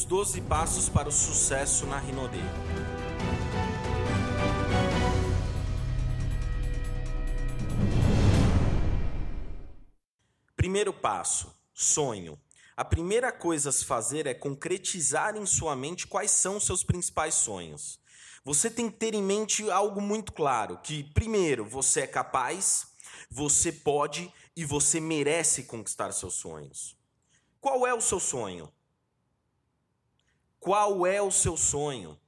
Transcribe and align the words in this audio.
os 0.00 0.04
12 0.06 0.40
passos 0.42 0.88
para 0.88 1.10
o 1.10 1.12
sucesso 1.12 1.84
na 1.84 1.98
Rinode. 1.98 2.38
Primeiro 10.56 10.90
passo: 10.94 11.54
sonho. 11.74 12.40
A 12.74 12.82
primeira 12.82 13.30
coisa 13.30 13.68
a 13.68 13.72
se 13.72 13.84
fazer 13.84 14.26
é 14.26 14.32
concretizar 14.32 15.36
em 15.36 15.44
sua 15.44 15.76
mente 15.76 16.06
quais 16.06 16.30
são 16.30 16.58
seus 16.58 16.82
principais 16.82 17.34
sonhos. 17.34 18.00
Você 18.42 18.70
tem 18.70 18.90
que 18.90 18.96
ter 18.96 19.14
em 19.14 19.22
mente 19.22 19.70
algo 19.70 20.00
muito 20.00 20.32
claro: 20.32 20.78
que, 20.78 21.04
primeiro, 21.12 21.66
você 21.66 22.02
é 22.02 22.06
capaz, 22.06 22.86
você 23.30 23.70
pode 23.70 24.32
e 24.56 24.64
você 24.64 24.98
merece 24.98 25.64
conquistar 25.64 26.10
seus 26.12 26.34
sonhos. 26.34 26.96
Qual 27.60 27.86
é 27.86 27.92
o 27.92 28.00
seu 28.00 28.18
sonho? 28.18 28.72
Qual 30.60 31.06
é 31.06 31.22
o 31.22 31.30
seu 31.30 31.56
sonho? 31.56 32.20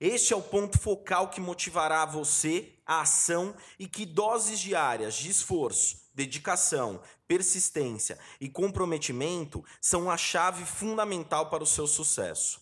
Este 0.00 0.32
é 0.32 0.36
o 0.36 0.42
ponto 0.42 0.76
focal 0.76 1.30
que 1.30 1.40
motivará 1.40 2.04
você 2.04 2.74
a 2.84 3.02
ação 3.02 3.54
e 3.78 3.86
que 3.86 4.04
doses 4.04 4.58
diárias 4.58 5.14
de 5.14 5.30
esforço, 5.30 6.00
dedicação, 6.12 7.00
persistência 7.28 8.18
e 8.40 8.48
comprometimento 8.48 9.64
são 9.80 10.10
a 10.10 10.16
chave 10.16 10.66
fundamental 10.66 11.48
para 11.48 11.62
o 11.62 11.66
seu 11.66 11.86
sucesso. 11.86 12.60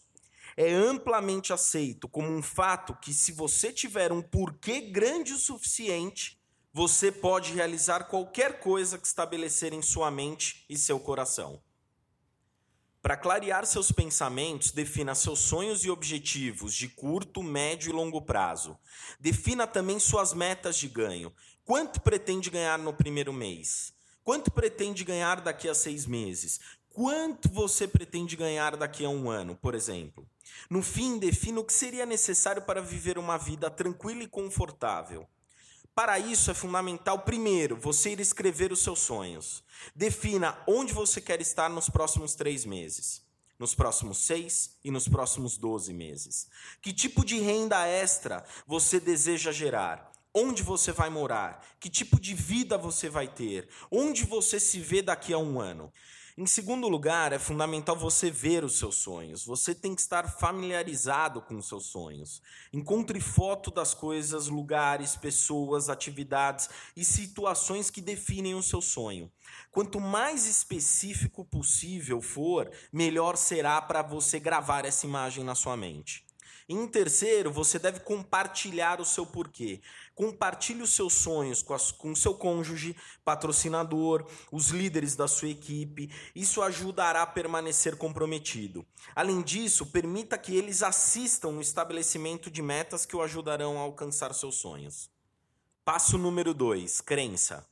É 0.58 0.70
amplamente 0.70 1.50
aceito 1.50 2.06
como 2.06 2.28
um 2.28 2.42
fato 2.42 2.94
que, 2.96 3.14
se 3.14 3.32
você 3.32 3.72
tiver 3.72 4.12
um 4.12 4.20
porquê 4.20 4.82
grande 4.82 5.32
o 5.32 5.38
suficiente, 5.38 6.38
você 6.70 7.10
pode 7.10 7.54
realizar 7.54 8.04
qualquer 8.04 8.60
coisa 8.60 8.98
que 8.98 9.06
estabelecer 9.06 9.72
em 9.72 9.80
sua 9.80 10.10
mente 10.10 10.66
e 10.68 10.76
seu 10.76 11.00
coração. 11.00 11.62
Para 13.04 13.18
clarear 13.18 13.66
seus 13.66 13.92
pensamentos, 13.92 14.70
defina 14.70 15.14
seus 15.14 15.38
sonhos 15.38 15.84
e 15.84 15.90
objetivos 15.90 16.72
de 16.72 16.88
curto, 16.88 17.42
médio 17.42 17.90
e 17.90 17.92
longo 17.92 18.22
prazo. 18.22 18.78
Defina 19.20 19.66
também 19.66 19.98
suas 19.98 20.32
metas 20.32 20.78
de 20.78 20.88
ganho. 20.88 21.30
Quanto 21.66 22.00
pretende 22.00 22.48
ganhar 22.48 22.78
no 22.78 22.94
primeiro 22.94 23.30
mês? 23.30 23.92
Quanto 24.22 24.50
pretende 24.50 25.04
ganhar 25.04 25.42
daqui 25.42 25.68
a 25.68 25.74
seis 25.74 26.06
meses? 26.06 26.58
Quanto 26.88 27.50
você 27.50 27.86
pretende 27.86 28.36
ganhar 28.36 28.74
daqui 28.74 29.04
a 29.04 29.10
um 29.10 29.28
ano, 29.28 29.54
por 29.54 29.74
exemplo? 29.74 30.26
No 30.70 30.82
fim, 30.82 31.18
defina 31.18 31.60
o 31.60 31.64
que 31.64 31.74
seria 31.74 32.06
necessário 32.06 32.62
para 32.62 32.80
viver 32.80 33.18
uma 33.18 33.36
vida 33.36 33.68
tranquila 33.68 34.22
e 34.22 34.28
confortável. 34.28 35.28
Para 35.94 36.18
isso 36.18 36.50
é 36.50 36.54
fundamental, 36.54 37.20
primeiro, 37.20 37.76
você 37.76 38.10
ir 38.10 38.20
escrever 38.20 38.72
os 38.72 38.82
seus 38.82 38.98
sonhos. 38.98 39.62
Defina 39.94 40.58
onde 40.66 40.92
você 40.92 41.20
quer 41.20 41.40
estar 41.40 41.70
nos 41.70 41.88
próximos 41.88 42.34
três 42.34 42.64
meses, 42.64 43.22
nos 43.58 43.76
próximos 43.76 44.18
seis 44.18 44.76
e 44.82 44.90
nos 44.90 45.06
próximos 45.06 45.56
doze 45.56 45.92
meses. 45.92 46.48
Que 46.82 46.92
tipo 46.92 47.24
de 47.24 47.38
renda 47.38 47.86
extra 47.86 48.44
você 48.66 48.98
deseja 48.98 49.52
gerar? 49.52 50.10
Onde 50.34 50.64
você 50.64 50.90
vai 50.90 51.08
morar? 51.08 51.64
Que 51.78 51.88
tipo 51.88 52.18
de 52.18 52.34
vida 52.34 52.76
você 52.76 53.08
vai 53.08 53.28
ter? 53.28 53.68
Onde 53.88 54.24
você 54.24 54.58
se 54.58 54.80
vê 54.80 55.00
daqui 55.00 55.32
a 55.32 55.38
um 55.38 55.60
ano? 55.60 55.92
Em 56.36 56.46
segundo 56.46 56.88
lugar, 56.88 57.32
é 57.32 57.38
fundamental 57.38 57.94
você 57.94 58.28
ver 58.28 58.64
os 58.64 58.76
seus 58.76 58.96
sonhos. 58.96 59.44
Você 59.44 59.72
tem 59.72 59.94
que 59.94 60.00
estar 60.00 60.28
familiarizado 60.28 61.40
com 61.40 61.56
os 61.56 61.68
seus 61.68 61.86
sonhos. 61.86 62.42
Encontre 62.72 63.20
foto 63.20 63.70
das 63.70 63.94
coisas, 63.94 64.48
lugares, 64.48 65.14
pessoas, 65.14 65.88
atividades 65.88 66.68
e 66.96 67.04
situações 67.04 67.88
que 67.88 68.00
definem 68.00 68.56
o 68.56 68.64
seu 68.64 68.80
sonho. 68.80 69.30
Quanto 69.70 70.00
mais 70.00 70.46
específico 70.46 71.44
possível 71.44 72.20
for, 72.20 72.68
melhor 72.92 73.36
será 73.36 73.80
para 73.80 74.02
você 74.02 74.40
gravar 74.40 74.84
essa 74.84 75.06
imagem 75.06 75.44
na 75.44 75.54
sua 75.54 75.76
mente. 75.76 76.23
Em 76.66 76.86
terceiro, 76.86 77.52
você 77.52 77.78
deve 77.78 78.00
compartilhar 78.00 78.98
o 78.98 79.04
seu 79.04 79.26
porquê. 79.26 79.82
Compartilhe 80.14 80.80
os 80.80 80.94
seus 80.94 81.12
sonhos 81.12 81.62
com, 81.62 81.74
o 81.74 81.94
com 81.98 82.14
seu 82.14 82.34
cônjuge, 82.34 82.96
patrocinador, 83.22 84.26
os 84.50 84.68
líderes 84.68 85.14
da 85.14 85.28
sua 85.28 85.50
equipe. 85.50 86.10
Isso 86.34 86.62
ajudará 86.62 87.22
a 87.22 87.26
permanecer 87.26 87.96
comprometido. 87.96 88.86
Além 89.14 89.42
disso, 89.42 89.84
permita 89.86 90.38
que 90.38 90.56
eles 90.56 90.82
assistam 90.82 91.52
no 91.52 91.60
estabelecimento 91.60 92.50
de 92.50 92.62
metas 92.62 93.04
que 93.04 93.14
o 93.14 93.20
ajudarão 93.20 93.76
a 93.76 93.82
alcançar 93.82 94.32
seus 94.32 94.54
sonhos. 94.54 95.10
Passo 95.84 96.16
número 96.16 96.54
2: 96.54 97.02
crença. 97.02 97.66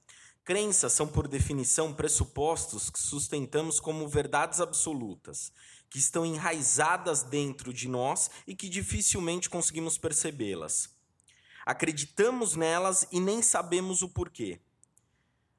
Crenças 0.44 0.92
são, 0.92 1.06
por 1.06 1.28
definição, 1.28 1.94
pressupostos 1.94 2.90
que 2.90 2.98
sustentamos 2.98 3.80
como 3.80 4.06
verdades 4.08 4.60
absolutas 4.60 5.52
que 5.92 5.98
estão 5.98 6.24
enraizadas 6.24 7.22
dentro 7.22 7.70
de 7.70 7.86
nós 7.86 8.30
e 8.46 8.56
que 8.56 8.66
dificilmente 8.66 9.50
conseguimos 9.50 9.98
percebê-las. 9.98 10.88
Acreditamos 11.66 12.56
nelas 12.56 13.06
e 13.12 13.20
nem 13.20 13.42
sabemos 13.42 14.00
o 14.00 14.08
porquê. 14.08 14.58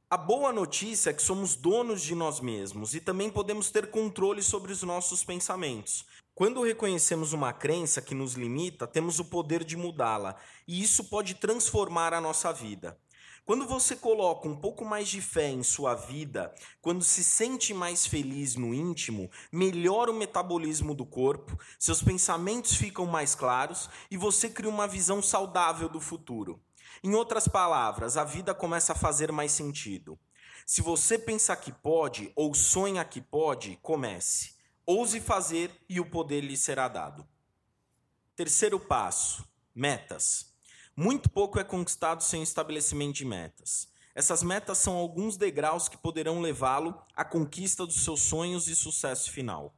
A 0.09 0.17
boa 0.17 0.51
notícia 0.51 1.11
é 1.11 1.13
que 1.13 1.21
somos 1.21 1.55
donos 1.55 2.01
de 2.01 2.15
nós 2.15 2.39
mesmos 2.39 2.95
e 2.95 2.99
também 2.99 3.29
podemos 3.29 3.69
ter 3.69 3.91
controle 3.91 4.41
sobre 4.41 4.71
os 4.71 4.81
nossos 4.81 5.23
pensamentos. 5.23 6.03
Quando 6.33 6.63
reconhecemos 6.63 7.31
uma 7.31 7.53
crença 7.53 8.01
que 8.01 8.15
nos 8.15 8.33
limita, 8.33 8.87
temos 8.87 9.19
o 9.19 9.25
poder 9.25 9.63
de 9.63 9.77
mudá-la, 9.77 10.35
e 10.67 10.81
isso 10.81 11.03
pode 11.03 11.35
transformar 11.35 12.11
a 12.11 12.19
nossa 12.19 12.51
vida. 12.51 12.97
Quando 13.45 13.67
você 13.67 13.93
coloca 13.93 14.47
um 14.47 14.55
pouco 14.55 14.85
mais 14.85 15.09
de 15.09 15.19
fé 15.19 15.49
em 15.49 15.63
sua 15.63 15.95
vida, 15.95 16.55
quando 16.81 17.03
se 17.03 17.21
sente 17.21 17.73
mais 17.73 18.07
feliz 18.07 18.55
no 18.55 18.73
íntimo, 18.73 19.29
melhora 19.51 20.11
o 20.11 20.15
metabolismo 20.15 20.95
do 20.95 21.05
corpo, 21.05 21.59
seus 21.77 22.01
pensamentos 22.01 22.75
ficam 22.75 23.05
mais 23.05 23.35
claros 23.35 23.89
e 24.09 24.15
você 24.15 24.49
cria 24.49 24.69
uma 24.69 24.87
visão 24.87 25.21
saudável 25.21 25.89
do 25.89 25.99
futuro. 25.99 26.63
Em 27.03 27.13
outras 27.15 27.45
palavras, 27.45 28.15
a 28.15 28.23
vida 28.23 28.53
começa 28.53 28.93
a 28.93 28.95
fazer 28.95 29.29
mais 29.29 29.51
sentido. 29.51 30.17
Se 30.65 30.81
você 30.81 31.19
pensa 31.19 31.53
que 31.53 31.73
pode 31.73 32.31
ou 32.37 32.53
sonha 32.53 33.03
que 33.03 33.19
pode, 33.19 33.77
comece. 33.81 34.55
Ouse 34.85 35.19
fazer 35.19 35.69
e 35.89 35.99
o 35.99 36.09
poder 36.09 36.39
lhe 36.39 36.55
será 36.55 36.87
dado. 36.87 37.27
Terceiro 38.37 38.79
passo: 38.79 39.45
metas. 39.75 40.52
Muito 40.95 41.27
pouco 41.27 41.59
é 41.59 41.63
conquistado 41.63 42.21
sem 42.21 42.43
estabelecimento 42.43 43.15
de 43.15 43.25
metas. 43.25 43.87
Essas 44.13 44.43
metas 44.43 44.77
são 44.77 44.95
alguns 44.95 45.37
degraus 45.37 45.89
que 45.89 45.97
poderão 45.97 46.39
levá-lo 46.39 47.01
à 47.15 47.25
conquista 47.25 47.83
dos 47.83 48.03
seus 48.03 48.21
sonhos 48.21 48.67
e 48.67 48.75
sucesso 48.75 49.31
final. 49.31 49.75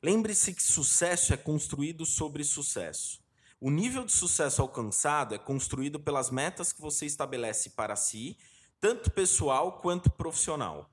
Lembre-se 0.00 0.54
que 0.54 0.62
sucesso 0.62 1.34
é 1.34 1.36
construído 1.36 2.06
sobre 2.06 2.44
sucesso. 2.44 3.20
O 3.60 3.70
nível 3.70 4.04
de 4.04 4.12
sucesso 4.12 4.62
alcançado 4.62 5.34
é 5.34 5.38
construído 5.38 5.98
pelas 5.98 6.30
metas 6.30 6.72
que 6.72 6.80
você 6.80 7.06
estabelece 7.06 7.70
para 7.70 7.96
si, 7.96 8.38
tanto 8.80 9.10
pessoal 9.10 9.80
quanto 9.80 10.10
profissional. 10.10 10.88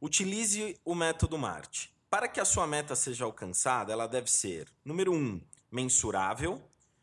Utilize 0.00 0.78
o 0.84 0.94
método 0.94 1.36
MART. 1.36 1.88
Para 2.08 2.28
que 2.28 2.38
a 2.38 2.44
sua 2.44 2.68
meta 2.68 2.94
seja 2.94 3.24
alcançada, 3.24 3.92
ela 3.92 4.06
deve 4.06 4.30
ser: 4.30 4.68
número 4.84 5.12
1, 5.12 5.16
um, 5.16 5.40
mensurável, 5.72 6.62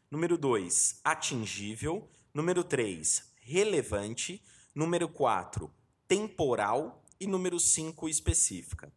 Número 0.09 0.37
2, 0.37 1.01
atingível. 1.03 2.09
Número 2.33 2.63
3, 2.63 3.23
relevante. 3.41 4.41
Número 4.73 5.09
4, 5.09 5.69
temporal. 6.07 7.03
E 7.19 7.27
número 7.27 7.59
5, 7.59 8.07
específica. 8.07 8.93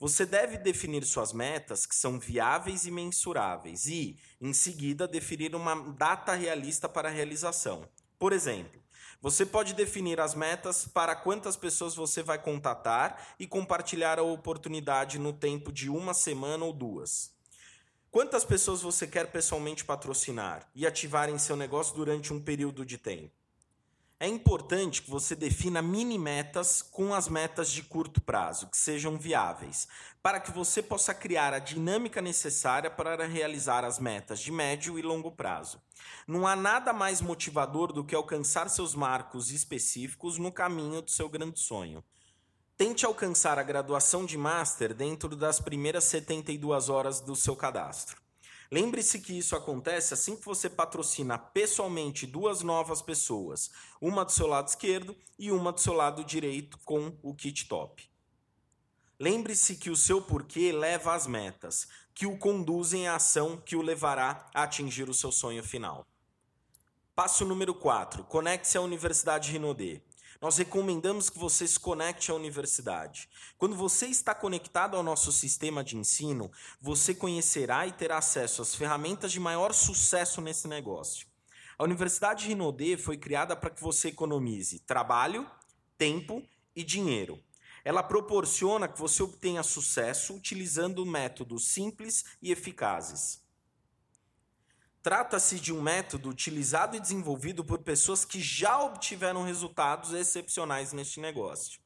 Você 0.00 0.24
deve 0.24 0.56
definir 0.56 1.04
suas 1.04 1.32
metas 1.32 1.84
que 1.84 1.94
são 1.94 2.18
viáveis 2.18 2.86
e 2.86 2.90
mensuráveis 2.90 3.86
e, 3.86 4.16
em 4.40 4.52
seguida, 4.54 5.08
definir 5.08 5.54
uma 5.54 5.74
data 5.92 6.34
realista 6.34 6.88
para 6.88 7.08
a 7.08 7.12
realização. 7.12 7.86
Por 8.16 8.32
exemplo, 8.32 8.80
você 9.20 9.44
pode 9.44 9.74
definir 9.74 10.20
as 10.20 10.34
metas 10.34 10.86
para 10.86 11.16
quantas 11.16 11.56
pessoas 11.56 11.96
você 11.96 12.22
vai 12.22 12.40
contatar 12.40 13.34
e 13.38 13.46
compartilhar 13.46 14.18
a 14.18 14.22
oportunidade 14.22 15.18
no 15.18 15.32
tempo 15.32 15.72
de 15.72 15.90
uma 15.90 16.14
semana 16.14 16.64
ou 16.64 16.72
duas. 16.72 17.36
Quantas 18.18 18.44
pessoas 18.44 18.82
você 18.82 19.06
quer 19.06 19.30
pessoalmente 19.30 19.84
patrocinar 19.84 20.68
e 20.74 20.84
ativar 20.84 21.30
em 21.30 21.38
seu 21.38 21.54
negócio 21.54 21.94
durante 21.94 22.32
um 22.32 22.40
período 22.40 22.84
de 22.84 22.98
tempo? 22.98 23.30
É 24.18 24.26
importante 24.26 25.02
que 25.02 25.08
você 25.08 25.36
defina 25.36 25.80
mini 25.80 26.18
metas 26.18 26.82
com 26.82 27.14
as 27.14 27.28
metas 27.28 27.70
de 27.70 27.80
curto 27.80 28.20
prazo, 28.20 28.66
que 28.66 28.76
sejam 28.76 29.16
viáveis, 29.16 29.86
para 30.20 30.40
que 30.40 30.50
você 30.50 30.82
possa 30.82 31.14
criar 31.14 31.54
a 31.54 31.60
dinâmica 31.60 32.20
necessária 32.20 32.90
para 32.90 33.24
realizar 33.24 33.84
as 33.84 34.00
metas 34.00 34.40
de 34.40 34.50
médio 34.50 34.98
e 34.98 35.02
longo 35.02 35.30
prazo. 35.30 35.80
Não 36.26 36.44
há 36.44 36.56
nada 36.56 36.92
mais 36.92 37.20
motivador 37.20 37.92
do 37.92 38.04
que 38.04 38.16
alcançar 38.16 38.68
seus 38.68 38.96
marcos 38.96 39.52
específicos 39.52 40.38
no 40.38 40.50
caminho 40.50 41.00
do 41.00 41.10
seu 41.12 41.28
grande 41.28 41.60
sonho. 41.60 42.02
Tente 42.78 43.04
alcançar 43.04 43.58
a 43.58 43.64
graduação 43.64 44.24
de 44.24 44.38
Master 44.38 44.94
dentro 44.94 45.34
das 45.34 45.58
primeiras 45.58 46.04
72 46.04 46.88
horas 46.88 47.20
do 47.20 47.34
seu 47.34 47.56
cadastro. 47.56 48.22
Lembre-se 48.70 49.18
que 49.18 49.36
isso 49.36 49.56
acontece 49.56 50.14
assim 50.14 50.36
que 50.36 50.44
você 50.44 50.70
patrocina 50.70 51.36
pessoalmente 51.36 52.24
duas 52.24 52.62
novas 52.62 53.02
pessoas, 53.02 53.68
uma 54.00 54.24
do 54.24 54.30
seu 54.30 54.46
lado 54.46 54.68
esquerdo 54.68 55.16
e 55.36 55.50
uma 55.50 55.72
do 55.72 55.80
seu 55.80 55.92
lado 55.92 56.22
direito 56.22 56.78
com 56.84 57.18
o 57.20 57.34
kit 57.34 57.66
top. 57.66 58.08
Lembre-se 59.18 59.74
que 59.74 59.90
o 59.90 59.96
seu 59.96 60.22
porquê 60.22 60.70
leva 60.70 61.16
às 61.16 61.26
metas, 61.26 61.88
que 62.14 62.26
o 62.26 62.38
conduzem 62.38 63.08
à 63.08 63.16
ação 63.16 63.56
que 63.56 63.74
o 63.74 63.82
levará 63.82 64.48
a 64.54 64.62
atingir 64.62 65.08
o 65.08 65.14
seu 65.14 65.32
sonho 65.32 65.64
final. 65.64 66.06
Passo 67.12 67.44
número 67.44 67.74
4. 67.74 68.22
Conecte-se 68.22 68.78
à 68.78 68.80
Universidade 68.80 69.50
Rinodê. 69.50 70.00
Nós 70.40 70.56
recomendamos 70.56 71.28
que 71.28 71.38
você 71.38 71.66
se 71.66 71.80
conecte 71.80 72.30
à 72.30 72.34
universidade. 72.34 73.28
Quando 73.56 73.74
você 73.74 74.06
está 74.06 74.32
conectado 74.32 74.96
ao 74.96 75.02
nosso 75.02 75.32
sistema 75.32 75.82
de 75.82 75.96
ensino, 75.96 76.50
você 76.80 77.12
conhecerá 77.12 77.88
e 77.88 77.92
terá 77.92 78.18
acesso 78.18 78.62
às 78.62 78.72
ferramentas 78.72 79.32
de 79.32 79.40
maior 79.40 79.72
sucesso 79.72 80.40
nesse 80.40 80.68
negócio. 80.68 81.26
A 81.76 81.82
Universidade 81.82 82.46
Rinodê 82.46 82.96
foi 82.96 83.16
criada 83.16 83.56
para 83.56 83.70
que 83.70 83.82
você 83.82 84.08
economize 84.08 84.78
trabalho, 84.80 85.48
tempo 85.96 86.42
e 86.74 86.84
dinheiro. 86.84 87.42
Ela 87.84 88.02
proporciona 88.02 88.86
que 88.86 88.98
você 88.98 89.22
obtenha 89.22 89.64
sucesso 89.64 90.34
utilizando 90.34 91.04
métodos 91.04 91.66
simples 91.66 92.24
e 92.40 92.52
eficazes. 92.52 93.42
Trata-se 95.02 95.60
de 95.60 95.72
um 95.72 95.80
método 95.80 96.28
utilizado 96.28 96.96
e 96.96 97.00
desenvolvido 97.00 97.64
por 97.64 97.78
pessoas 97.78 98.24
que 98.24 98.40
já 98.40 98.82
obtiveram 98.82 99.44
resultados 99.44 100.12
excepcionais 100.12 100.92
neste 100.92 101.20
negócio. 101.20 101.80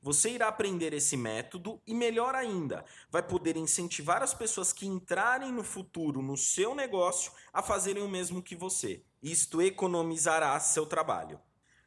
Você 0.00 0.30
irá 0.30 0.46
aprender 0.46 0.92
esse 0.92 1.16
método 1.16 1.80
e, 1.86 1.92
melhor 1.92 2.34
ainda, 2.34 2.84
vai 3.10 3.22
poder 3.22 3.56
incentivar 3.56 4.22
as 4.22 4.32
pessoas 4.32 4.72
que 4.72 4.86
entrarem 4.86 5.50
no 5.50 5.64
futuro 5.64 6.22
no 6.22 6.36
seu 6.36 6.74
negócio 6.74 7.32
a 7.52 7.62
fazerem 7.62 8.02
o 8.02 8.08
mesmo 8.08 8.42
que 8.42 8.54
você. 8.54 9.02
Isto 9.20 9.60
economizará 9.60 10.60
seu 10.60 10.86
trabalho. 10.86 11.40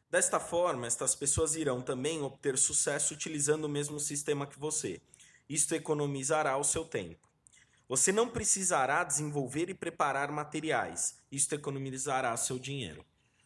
Desta 0.10 0.42
forma, 0.42 0.88
estas 0.88 1.16
pessoas 1.16 1.56
irão 1.56 1.82
também 1.82 2.22
obter 2.22 2.58
sucesso 2.58 3.14
utilizando 3.14 3.64
o 3.64 3.70
mesmo 3.70 3.98
sistema 3.98 4.46
que 4.46 4.60
você. 4.60 5.02
Isto 5.48 5.74
economizará 5.74 6.58
o 6.58 6.66
seu 6.66 6.84
tempo. 6.84 7.31
Você 7.92 8.14
não 8.14 8.30
precisará 8.30 9.04
desenvolver 9.04 9.70
e 9.70 9.74
preparar 9.74 10.32
materiais. 10.32 11.18
Isto 11.30 11.56
economizará 11.56 12.38
seu 12.38 12.58
dinheiro. 12.58 13.04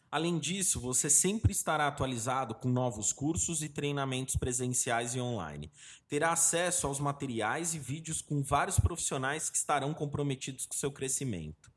Além 0.08 0.38
disso, 0.38 0.78
você 0.78 1.10
sempre 1.10 1.50
estará 1.50 1.88
atualizado 1.88 2.54
com 2.54 2.68
novos 2.68 3.12
cursos 3.12 3.60
e 3.60 3.68
treinamentos 3.68 4.36
presenciais 4.36 5.16
e 5.16 5.20
online. 5.20 5.68
Terá 6.06 6.30
acesso 6.30 6.86
aos 6.86 7.00
materiais 7.00 7.74
e 7.74 7.80
vídeos 7.80 8.22
com 8.22 8.40
vários 8.40 8.78
profissionais 8.78 9.50
que 9.50 9.56
estarão 9.56 9.92
comprometidos 9.92 10.64
com 10.64 10.76
seu 10.76 10.92
crescimento 10.92 11.68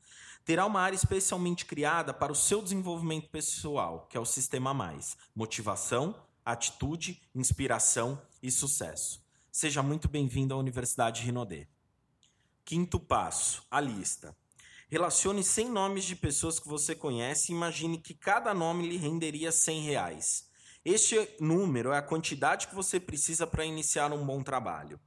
terá 0.46 0.66
uma 0.66 0.82
área 0.82 0.96
especialmente 0.96 1.66
criada 1.66 2.12
para 2.14 2.32
o 2.32 2.36
seu 2.36 2.62
desenvolvimento 2.62 3.30
pessoal, 3.30 4.08
que 4.10 4.18
é 4.18 4.20
o 4.20 4.26
Sistema 4.26 4.76
Mais: 4.76 5.18
motivação, 5.36 6.16
atitude, 6.46 7.20
inspiração 7.34 8.22
e 8.42 8.52
sucesso. 8.52 9.24
Seja 9.52 9.82
muito 9.82 10.08
bem-vindo 10.08 10.54
à 10.54 10.58
Universidade 10.58 11.24
Rinodê. 11.24 11.68
Quinto 12.70 13.00
passo: 13.00 13.64
a 13.72 13.82
lista. 13.82 14.38
Relacione 14.90 15.44
100 15.44 15.72
nomes 15.72 16.04
de 16.04 16.16
pessoas 16.16 16.60
que 16.60 16.68
você 16.68 16.94
conhece 16.94 17.52
e 17.52 17.56
imagine 17.56 17.98
que 17.98 18.14
cada 18.14 18.54
nome 18.54 18.88
lhe 18.88 18.96
renderia 18.96 19.52
100 19.52 19.82
reais. 19.86 20.48
Este 20.86 21.18
número 21.40 21.92
é 21.92 21.98
a 21.98 22.04
quantidade 22.04 22.68
que 22.68 22.76
você 22.76 23.00
precisa 23.00 23.48
para 23.48 23.66
iniciar 23.66 24.14
um 24.14 24.24
bom 24.24 24.44
trabalho. 24.44 25.00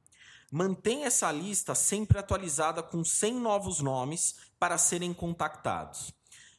Mantenha 0.50 1.06
essa 1.06 1.30
lista 1.30 1.72
sempre 1.72 2.18
atualizada 2.18 2.82
com 2.82 3.04
100 3.04 3.34
novos 3.34 3.78
nomes 3.78 4.34
para 4.58 4.76
serem 4.76 5.14
contactados. 5.14 6.12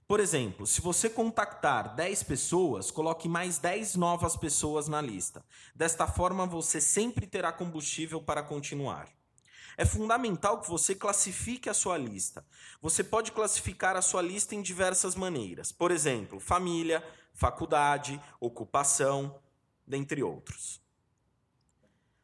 Por 0.07 0.21
exemplo, 0.21 0.65
se 0.65 0.79
você 0.79 1.09
contactar 1.09 1.95
10 1.95 2.23
pessoas, 2.23 2.91
coloque 2.91 3.27
mais 3.27 3.57
10 3.57 3.95
novas 3.95 4.37
pessoas 4.37 4.87
na 4.87 5.01
lista. 5.01 5.43
Desta 5.75 6.07
forma, 6.07 6.45
você 6.45 6.79
sempre 6.79 7.27
terá 7.27 7.51
combustível 7.51 8.21
para 8.21 8.41
continuar. 8.41 9.09
É 9.77 9.85
fundamental 9.85 10.61
que 10.61 10.69
você 10.69 10.93
classifique 10.93 11.69
a 11.69 11.73
sua 11.73 11.97
lista. 11.97 12.45
Você 12.81 13.03
pode 13.03 13.31
classificar 13.31 13.95
a 13.95 14.01
sua 14.01 14.21
lista 14.21 14.55
em 14.55 14.61
diversas 14.61 15.15
maneiras. 15.15 15.71
Por 15.71 15.91
exemplo, 15.91 16.39
família, 16.39 17.03
faculdade, 17.33 18.21
ocupação, 18.39 19.39
dentre 19.85 20.21
outros. 20.23 20.81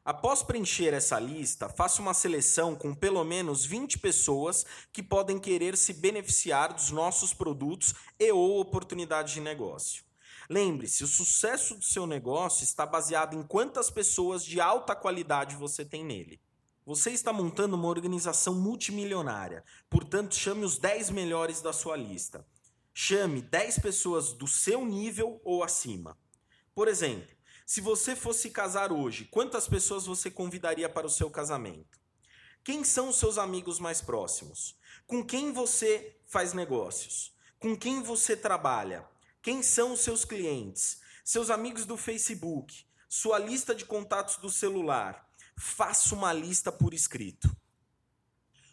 Após 0.05 0.41
preencher 0.41 0.93
essa 0.93 1.19
lista, 1.19 1.69
faça 1.69 2.01
uma 2.01 2.13
seleção 2.13 2.75
com 2.75 2.95
pelo 2.95 3.23
menos 3.23 3.65
20 3.65 3.99
pessoas 3.99 4.65
que 4.91 5.03
podem 5.03 5.37
querer 5.37 5.77
se 5.77 5.93
beneficiar 5.93 6.73
dos 6.73 6.89
nossos 6.89 7.33
produtos 7.33 7.93
e 8.17 8.31
ou 8.31 8.59
oportunidades 8.59 9.33
de 9.33 9.41
negócio. 9.41 10.03
Lembre-se, 10.49 11.03
o 11.03 11.07
sucesso 11.07 11.75
do 11.75 11.85
seu 11.85 12.07
negócio 12.07 12.63
está 12.63 12.87
baseado 12.87 13.35
em 13.35 13.43
quantas 13.43 13.91
pessoas 13.91 14.43
de 14.43 14.59
alta 14.59 14.95
qualidade 14.95 15.55
você 15.55 15.85
tem 15.85 16.03
nele. 16.03 16.41
Você 16.89 17.11
está 17.11 17.31
montando 17.31 17.75
uma 17.75 17.87
organização 17.87 18.55
multimilionária, 18.55 19.63
portanto, 19.91 20.33
chame 20.33 20.65
os 20.65 20.79
10 20.79 21.11
melhores 21.11 21.61
da 21.61 21.71
sua 21.71 21.95
lista. 21.95 22.43
Chame 22.91 23.43
10 23.43 23.77
pessoas 23.77 24.33
do 24.33 24.47
seu 24.47 24.83
nível 24.83 25.39
ou 25.43 25.63
acima. 25.63 26.17
Por 26.73 26.87
exemplo, 26.87 27.29
se 27.63 27.79
você 27.79 28.15
fosse 28.15 28.49
casar 28.49 28.91
hoje, 28.91 29.25
quantas 29.25 29.67
pessoas 29.67 30.07
você 30.07 30.31
convidaria 30.31 30.89
para 30.89 31.05
o 31.05 31.11
seu 31.11 31.29
casamento? 31.29 31.99
Quem 32.63 32.83
são 32.83 33.09
os 33.09 33.17
seus 33.17 33.37
amigos 33.37 33.79
mais 33.79 34.01
próximos? 34.01 34.75
Com 35.05 35.23
quem 35.23 35.53
você 35.53 36.17
faz 36.25 36.53
negócios? 36.53 37.37
Com 37.59 37.77
quem 37.77 38.01
você 38.01 38.35
trabalha? 38.35 39.07
Quem 39.43 39.61
são 39.61 39.93
os 39.93 39.99
seus 39.99 40.25
clientes? 40.25 41.01
Seus 41.23 41.51
amigos 41.51 41.85
do 41.85 41.95
Facebook? 41.95 42.83
Sua 43.07 43.37
lista 43.37 43.75
de 43.75 43.85
contatos 43.85 44.37
do 44.37 44.49
celular? 44.49 45.28
Faça 45.61 46.15
uma 46.15 46.31
lista 46.31 46.71
por 46.71 46.93
escrito. 46.93 47.53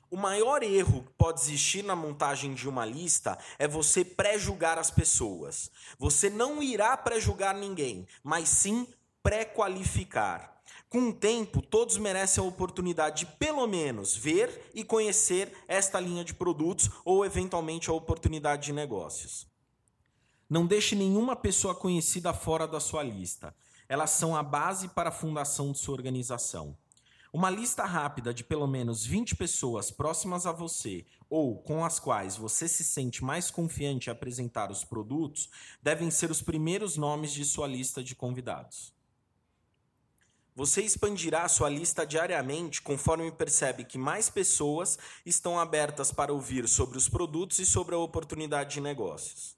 O 0.09 0.17
maior 0.17 0.63
erro 0.63 1.03
que 1.03 1.13
pode 1.19 1.41
existir 1.41 1.83
na 1.83 1.97
montagem 1.97 2.55
de 2.55 2.69
uma 2.69 2.85
lista 2.87 3.37
é 3.59 3.67
você 3.67 4.05
pré-julgar 4.05 4.79
as 4.79 4.89
pessoas. 4.89 5.69
Você 5.99 6.31
não 6.31 6.63
irá 6.63 6.97
pré-julgar 6.97 7.57
ninguém, 7.57 8.07
mas 8.23 8.49
sim 8.49 8.87
pré-qualificar. 9.21 10.63
Com 10.89 11.09
o 11.09 11.13
tempo, 11.13 11.61
todos 11.61 11.97
merecem 11.97 12.43
a 12.43 12.47
oportunidade 12.47 13.27
de, 13.27 13.33
pelo 13.33 13.67
menos, 13.67 14.17
ver 14.17 14.71
e 14.73 14.85
conhecer 14.85 15.53
esta 15.67 15.99
linha 15.99 16.25
de 16.25 16.35
produtos 16.35 16.89
ou, 17.05 17.27
eventualmente, 17.27 17.91
a 17.91 17.95
oportunidade 17.95 18.67
de 18.67 18.73
negócios. 18.73 19.49
Não 20.49 20.65
deixe 20.65 20.95
nenhuma 20.95 21.35
pessoa 21.35 21.75
conhecida 21.75 22.33
fora 22.33 22.69
da 22.69 22.79
sua 22.79 23.03
lista. 23.03 23.53
Elas 23.89 24.11
são 24.11 24.35
a 24.35 24.43
base 24.43 24.89
para 24.89 25.11
a 25.11 25.13
fundação 25.13 25.73
de 25.73 25.79
sua 25.79 25.95
organização. 25.95 26.77
Uma 27.33 27.51
lista 27.51 27.85
rápida 27.85 28.33
de 28.33 28.43
pelo 28.43 28.67
menos 28.67 29.05
20 29.05 29.37
pessoas 29.37 29.91
próximas 29.91 30.47
a 30.47 30.53
você 30.53 31.05
ou 31.29 31.59
com 31.59 31.85
as 31.85 31.99
quais 31.99 32.37
você 32.37 32.67
se 32.67 32.83
sente 32.83 33.23
mais 33.23 33.51
confiante 33.51 34.09
em 34.09 34.13
apresentar 34.13 34.71
os 34.71 34.85
produtos 34.85 35.51
devem 35.83 36.11
ser 36.11 36.31
os 36.31 36.41
primeiros 36.41 36.97
nomes 36.97 37.33
de 37.33 37.45
sua 37.45 37.67
lista 37.67 38.03
de 38.03 38.15
convidados. 38.15 38.95
Você 40.55 40.81
expandirá 40.81 41.47
sua 41.49 41.69
lista 41.69 42.07
diariamente 42.07 42.81
conforme 42.81 43.31
percebe 43.31 43.85
que 43.85 43.99
mais 43.99 44.31
pessoas 44.31 44.99
estão 45.27 45.61
abertas 45.61 46.11
para 46.11 46.33
ouvir 46.33 46.67
sobre 46.67 46.97
os 46.97 47.07
produtos 47.07 47.59
e 47.59 47.67
sobre 47.67 47.95
a 47.95 47.99
oportunidade 47.99 48.77
de 48.77 48.81
negócios. 48.81 49.55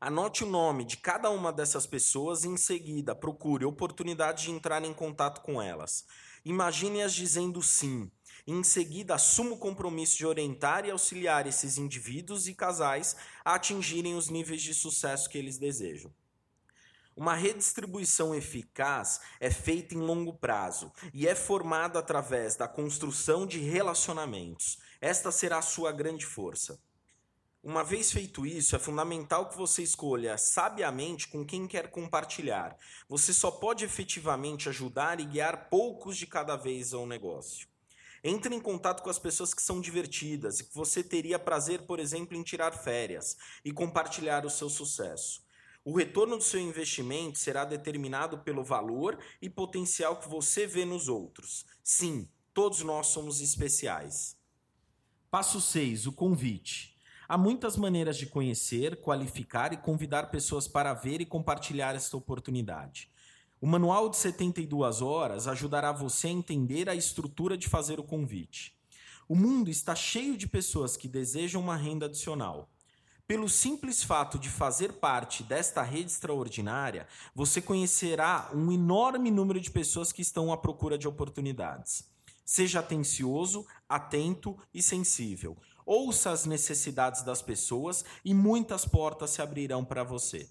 Anote 0.00 0.44
o 0.44 0.46
nome 0.46 0.84
de 0.84 0.98
cada 0.98 1.30
uma 1.30 1.50
dessas 1.50 1.86
pessoas 1.86 2.44
e, 2.44 2.48
em 2.48 2.56
seguida, 2.56 3.14
procure 3.14 3.64
oportunidade 3.64 4.44
de 4.44 4.50
entrar 4.50 4.84
em 4.84 4.92
contato 4.92 5.40
com 5.40 5.60
elas. 5.60 6.04
Imagine-as 6.44 7.14
dizendo 7.14 7.62
sim. 7.62 8.10
Em 8.46 8.62
seguida, 8.62 9.14
assuma 9.14 9.52
o 9.52 9.58
compromisso 9.58 10.18
de 10.18 10.26
orientar 10.26 10.84
e 10.84 10.90
auxiliar 10.90 11.46
esses 11.46 11.78
indivíduos 11.78 12.46
e 12.46 12.54
casais 12.54 13.16
a 13.44 13.54
atingirem 13.54 14.14
os 14.14 14.28
níveis 14.28 14.60
de 14.60 14.74
sucesso 14.74 15.30
que 15.30 15.38
eles 15.38 15.58
desejam. 15.58 16.12
Uma 17.16 17.34
redistribuição 17.34 18.34
eficaz 18.34 19.20
é 19.40 19.50
feita 19.50 19.94
em 19.94 19.98
longo 19.98 20.34
prazo 20.34 20.92
e 21.14 21.26
é 21.26 21.34
formada 21.34 21.98
através 21.98 22.54
da 22.54 22.68
construção 22.68 23.46
de 23.46 23.58
relacionamentos. 23.58 24.78
Esta 25.00 25.32
será 25.32 25.56
a 25.58 25.62
sua 25.62 25.90
grande 25.90 26.26
força. 26.26 26.78
Uma 27.66 27.82
vez 27.82 28.12
feito 28.12 28.46
isso, 28.46 28.76
é 28.76 28.78
fundamental 28.78 29.48
que 29.48 29.56
você 29.56 29.82
escolha 29.82 30.38
sabiamente 30.38 31.26
com 31.26 31.44
quem 31.44 31.66
quer 31.66 31.90
compartilhar. 31.90 32.78
Você 33.08 33.32
só 33.34 33.50
pode 33.50 33.84
efetivamente 33.84 34.68
ajudar 34.68 35.18
e 35.18 35.24
guiar 35.24 35.68
poucos 35.68 36.16
de 36.16 36.28
cada 36.28 36.54
vez 36.54 36.94
ao 36.94 37.04
negócio. 37.08 37.66
Entre 38.22 38.54
em 38.54 38.60
contato 38.60 39.02
com 39.02 39.10
as 39.10 39.18
pessoas 39.18 39.52
que 39.52 39.60
são 39.60 39.80
divertidas 39.80 40.60
e 40.60 40.64
que 40.68 40.74
você 40.76 41.02
teria 41.02 41.40
prazer, 41.40 41.82
por 41.82 41.98
exemplo, 41.98 42.36
em 42.36 42.44
tirar 42.44 42.70
férias 42.70 43.36
e 43.64 43.72
compartilhar 43.72 44.46
o 44.46 44.50
seu 44.50 44.70
sucesso. 44.70 45.44
O 45.84 45.96
retorno 45.96 46.36
do 46.36 46.44
seu 46.44 46.60
investimento 46.60 47.36
será 47.36 47.64
determinado 47.64 48.38
pelo 48.44 48.62
valor 48.62 49.18
e 49.42 49.50
potencial 49.50 50.20
que 50.20 50.28
você 50.28 50.68
vê 50.68 50.84
nos 50.84 51.08
outros. 51.08 51.66
Sim, 51.82 52.30
todos 52.54 52.82
nós 52.82 53.08
somos 53.08 53.40
especiais. 53.40 54.36
Passo 55.28 55.60
6: 55.60 56.06
o 56.06 56.12
convite. 56.12 56.95
Há 57.28 57.36
muitas 57.36 57.76
maneiras 57.76 58.16
de 58.16 58.26
conhecer, 58.26 59.00
qualificar 59.00 59.72
e 59.72 59.76
convidar 59.76 60.30
pessoas 60.30 60.68
para 60.68 60.94
ver 60.94 61.20
e 61.20 61.26
compartilhar 61.26 61.96
esta 61.96 62.16
oportunidade. 62.16 63.10
O 63.60 63.66
manual 63.66 64.08
de 64.08 64.16
72 64.16 65.02
horas 65.02 65.48
ajudará 65.48 65.90
você 65.90 66.28
a 66.28 66.30
entender 66.30 66.88
a 66.88 66.94
estrutura 66.94 67.56
de 67.56 67.68
fazer 67.68 67.98
o 67.98 68.04
convite. 68.04 68.76
O 69.28 69.34
mundo 69.34 69.68
está 69.68 69.92
cheio 69.94 70.36
de 70.36 70.46
pessoas 70.46 70.96
que 70.96 71.08
desejam 71.08 71.60
uma 71.60 71.74
renda 71.74 72.06
adicional. 72.06 72.70
Pelo 73.26 73.48
simples 73.48 74.04
fato 74.04 74.38
de 74.38 74.48
fazer 74.48 74.92
parte 74.92 75.42
desta 75.42 75.82
rede 75.82 76.12
extraordinária, 76.12 77.08
você 77.34 77.60
conhecerá 77.60 78.48
um 78.54 78.70
enorme 78.70 79.32
número 79.32 79.60
de 79.60 79.68
pessoas 79.68 80.12
que 80.12 80.22
estão 80.22 80.52
à 80.52 80.56
procura 80.56 80.96
de 80.96 81.08
oportunidades. 81.08 82.08
Seja 82.44 82.78
atencioso, 82.78 83.66
atento 83.88 84.56
e 84.72 84.80
sensível. 84.80 85.56
Ouça 85.86 86.32
as 86.32 86.44
necessidades 86.44 87.22
das 87.22 87.40
pessoas 87.40 88.04
e 88.24 88.34
muitas 88.34 88.84
portas 88.84 89.30
se 89.30 89.40
abrirão 89.40 89.84
para 89.84 90.02
você. 90.02 90.50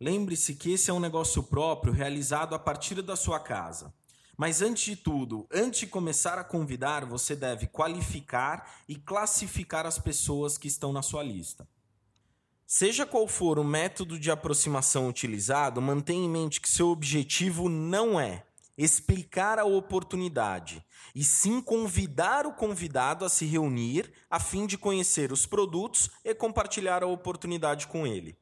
Lembre-se 0.00 0.54
que 0.54 0.72
esse 0.72 0.90
é 0.90 0.94
um 0.94 1.00
negócio 1.00 1.42
próprio 1.42 1.92
realizado 1.92 2.54
a 2.54 2.58
partir 2.58 3.02
da 3.02 3.16
sua 3.16 3.40
casa. 3.40 3.92
Mas 4.36 4.62
antes 4.62 4.84
de 4.84 4.96
tudo, 4.96 5.46
antes 5.52 5.80
de 5.80 5.86
começar 5.88 6.38
a 6.38 6.44
convidar, 6.44 7.04
você 7.04 7.34
deve 7.34 7.66
qualificar 7.66 8.80
e 8.88 8.94
classificar 8.94 9.86
as 9.86 9.98
pessoas 9.98 10.56
que 10.56 10.68
estão 10.68 10.92
na 10.92 11.02
sua 11.02 11.24
lista. 11.24 11.66
Seja 12.66 13.04
qual 13.04 13.26
for 13.26 13.58
o 13.58 13.64
método 13.64 14.18
de 14.18 14.30
aproximação 14.30 15.08
utilizado, 15.08 15.82
mantenha 15.82 16.24
em 16.24 16.30
mente 16.30 16.60
que 16.60 16.68
seu 16.68 16.88
objetivo 16.88 17.68
não 17.68 18.18
é 18.18 18.44
explicar 18.76 19.58
a 19.58 19.64
oportunidade, 19.64 20.84
e 21.14 21.22
sim 21.22 21.60
convidar 21.60 22.46
o 22.46 22.54
convidado 22.54 23.24
a 23.24 23.28
se 23.28 23.44
reunir 23.44 24.12
a 24.28 24.40
fim 24.40 24.66
de 24.66 24.76
conhecer 24.76 25.32
os 25.32 25.46
produtos 25.46 26.10
e 26.24 26.34
compartilhar 26.34 27.02
a 27.02 27.06
oportunidade 27.06 27.86
com 27.86 28.06
ele. 28.06 28.36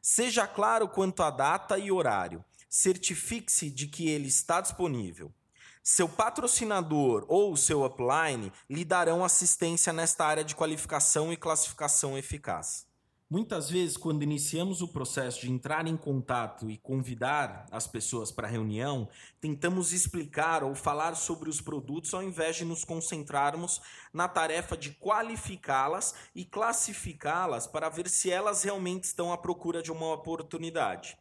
Seja 0.00 0.46
claro 0.46 0.88
quanto 0.88 1.22
à 1.22 1.30
data 1.30 1.78
e 1.78 1.90
horário 1.90 2.44
certifique-se 2.68 3.70
de 3.70 3.86
que 3.86 4.08
ele 4.08 4.26
está 4.26 4.60
disponível. 4.60 5.32
Seu 5.80 6.08
patrocinador 6.08 7.24
ou 7.28 7.56
seu 7.56 7.84
upline 7.84 8.52
lhe 8.68 8.84
darão 8.84 9.24
assistência 9.24 9.92
nesta 9.92 10.24
área 10.24 10.42
de 10.42 10.56
qualificação 10.56 11.32
e 11.32 11.36
classificação 11.36 12.18
eficaz. 12.18 12.84
Muitas 13.28 13.70
vezes, 13.70 13.96
quando 13.96 14.22
iniciamos 14.22 14.82
o 14.82 14.88
processo 14.88 15.40
de 15.40 15.50
entrar 15.50 15.86
em 15.86 15.96
contato 15.96 16.70
e 16.70 16.76
convidar 16.76 17.66
as 17.70 17.86
pessoas 17.86 18.30
para 18.30 18.46
a 18.46 18.50
reunião, 18.50 19.08
tentamos 19.40 19.92
explicar 19.94 20.62
ou 20.62 20.74
falar 20.74 21.14
sobre 21.16 21.48
os 21.48 21.58
produtos 21.58 22.12
ao 22.12 22.22
invés 22.22 22.56
de 22.56 22.66
nos 22.66 22.84
concentrarmos 22.84 23.80
na 24.12 24.28
tarefa 24.28 24.76
de 24.76 24.90
qualificá-las 24.90 26.14
e 26.34 26.44
classificá-las 26.44 27.66
para 27.66 27.88
ver 27.88 28.10
se 28.10 28.30
elas 28.30 28.62
realmente 28.62 29.04
estão 29.04 29.32
à 29.32 29.38
procura 29.38 29.82
de 29.82 29.90
uma 29.90 30.12
oportunidade. 30.12 31.16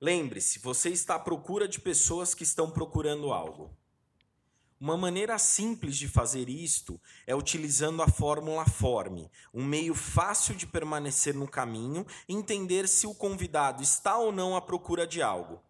Lembre-se, 0.00 0.58
você 0.58 0.88
está 0.88 1.16
à 1.16 1.18
procura 1.18 1.68
de 1.68 1.78
pessoas 1.78 2.34
que 2.34 2.42
estão 2.44 2.70
procurando 2.70 3.30
algo. 3.30 3.70
Uma 4.82 4.96
maneira 4.96 5.38
simples 5.38 5.96
de 5.96 6.08
fazer 6.08 6.48
isto 6.48 7.00
é 7.24 7.36
utilizando 7.36 8.02
a 8.02 8.08
fórmula 8.08 8.66
FORM, 8.66 9.30
um 9.54 9.64
meio 9.64 9.94
fácil 9.94 10.56
de 10.56 10.66
permanecer 10.66 11.36
no 11.36 11.46
caminho 11.46 12.04
e 12.28 12.34
entender 12.34 12.88
se 12.88 13.06
o 13.06 13.14
convidado 13.14 13.80
está 13.80 14.16
ou 14.16 14.32
não 14.32 14.56
à 14.56 14.60
procura 14.60 15.06
de 15.06 15.22
algo. 15.22 15.62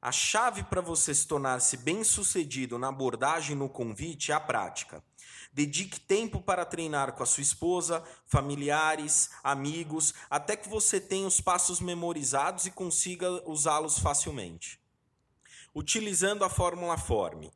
A 0.00 0.10
chave 0.10 0.62
para 0.62 0.80
você 0.80 1.14
se 1.14 1.26
tornar-se 1.26 1.76
bem-sucedido 1.76 2.78
na 2.78 2.88
abordagem 2.88 3.54
no 3.54 3.68
convite 3.68 4.32
é 4.32 4.34
a 4.34 4.40
prática. 4.40 5.04
Dedique 5.52 6.00
tempo 6.00 6.40
para 6.40 6.64
treinar 6.64 7.12
com 7.12 7.22
a 7.22 7.26
sua 7.26 7.42
esposa, 7.42 8.02
familiares, 8.24 9.28
amigos, 9.42 10.14
até 10.30 10.56
que 10.56 10.70
você 10.70 10.98
tenha 10.98 11.26
os 11.26 11.38
passos 11.38 11.80
memorizados 11.80 12.64
e 12.64 12.70
consiga 12.70 13.28
usá-los 13.46 13.98
facilmente. 13.98 14.80
Utilizando 15.74 16.46
a 16.46 16.48
fórmula 16.48 16.96
FORM. 16.96 17.50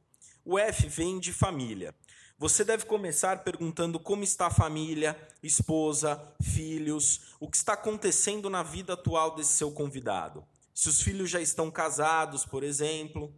O 0.50 0.58
F 0.58 0.88
vem 0.88 1.18
de 1.18 1.30
família. 1.30 1.94
Você 2.38 2.64
deve 2.64 2.86
começar 2.86 3.44
perguntando 3.44 4.00
como 4.00 4.24
está 4.24 4.46
a 4.46 4.50
família, 4.50 5.14
esposa, 5.42 6.26
filhos, 6.40 7.34
o 7.38 7.50
que 7.50 7.58
está 7.58 7.74
acontecendo 7.74 8.48
na 8.48 8.62
vida 8.62 8.94
atual 8.94 9.34
desse 9.34 9.52
seu 9.52 9.70
convidado. 9.70 10.42
Se 10.72 10.88
os 10.88 11.02
filhos 11.02 11.28
já 11.28 11.38
estão 11.38 11.70
casados, 11.70 12.46
por 12.46 12.64
exemplo. 12.64 13.30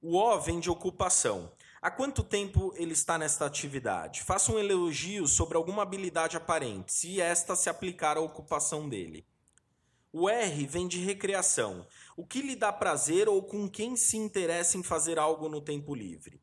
O 0.00 0.16
O 0.16 0.40
vem 0.40 0.58
de 0.58 0.70
ocupação. 0.70 1.52
Há 1.82 1.90
quanto 1.90 2.24
tempo 2.24 2.72
ele 2.78 2.94
está 2.94 3.18
nesta 3.18 3.44
atividade? 3.44 4.22
Faça 4.22 4.50
um 4.50 4.58
elogio 4.58 5.28
sobre 5.28 5.58
alguma 5.58 5.82
habilidade 5.82 6.34
aparente, 6.34 6.94
se 6.94 7.20
esta 7.20 7.54
se 7.54 7.68
aplicar 7.68 8.16
à 8.16 8.20
ocupação 8.22 8.88
dele. 8.88 9.26
O 10.18 10.30
R 10.30 10.66
vem 10.66 10.88
de 10.88 10.98
recreação. 10.98 11.86
O 12.16 12.24
que 12.24 12.40
lhe 12.40 12.56
dá 12.56 12.72
prazer 12.72 13.28
ou 13.28 13.42
com 13.42 13.68
quem 13.68 13.94
se 13.94 14.16
interessa 14.16 14.78
em 14.78 14.82
fazer 14.82 15.18
algo 15.18 15.50
no 15.50 15.60
tempo 15.60 15.94
livre. 15.94 16.40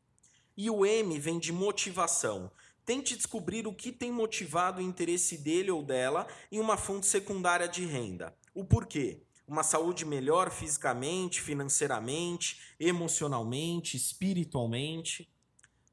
E 0.56 0.70
o 0.70 0.86
M 0.86 1.18
vem 1.18 1.36
de 1.36 1.52
motivação. 1.52 2.48
Tente 2.86 3.16
descobrir 3.16 3.66
o 3.66 3.74
que 3.74 3.90
tem 3.90 4.12
motivado 4.12 4.78
o 4.78 4.84
interesse 4.84 5.36
dele 5.36 5.72
ou 5.72 5.82
dela 5.82 6.28
em 6.52 6.60
uma 6.60 6.76
fonte 6.76 7.06
secundária 7.06 7.66
de 7.66 7.84
renda. 7.84 8.36
O 8.54 8.64
porquê? 8.64 9.22
Uma 9.48 9.64
saúde 9.64 10.04
melhor 10.04 10.48
fisicamente, 10.52 11.40
financeiramente, 11.40 12.60
emocionalmente, 12.78 13.96
espiritualmente. 13.96 15.28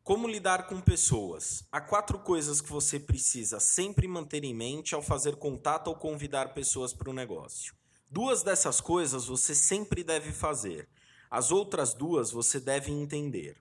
Como 0.03 0.27
lidar 0.27 0.67
com 0.67 0.79
pessoas? 0.79 1.67
Há 1.71 1.81
quatro 1.81 2.19
coisas 2.19 2.61
que 2.61 2.69
você 2.69 2.99
precisa 2.99 3.59
sempre 3.59 4.07
manter 4.07 4.43
em 4.43 4.53
mente 4.53 4.93
ao 4.93 5.01
fazer 5.01 5.37
contato 5.37 5.87
ou 5.87 5.95
convidar 5.95 6.53
pessoas 6.53 6.93
para 6.93 7.09
o 7.09 7.13
negócio. 7.13 7.80
Duas 8.13 8.43
dessas 8.43 8.81
coisas 8.81 9.27
você 9.27 9.55
sempre 9.55 10.03
deve 10.03 10.33
fazer. 10.33 10.89
As 11.29 11.49
outras 11.49 11.93
duas 11.93 12.29
você 12.29 12.59
deve 12.59 12.91
entender. 12.91 13.55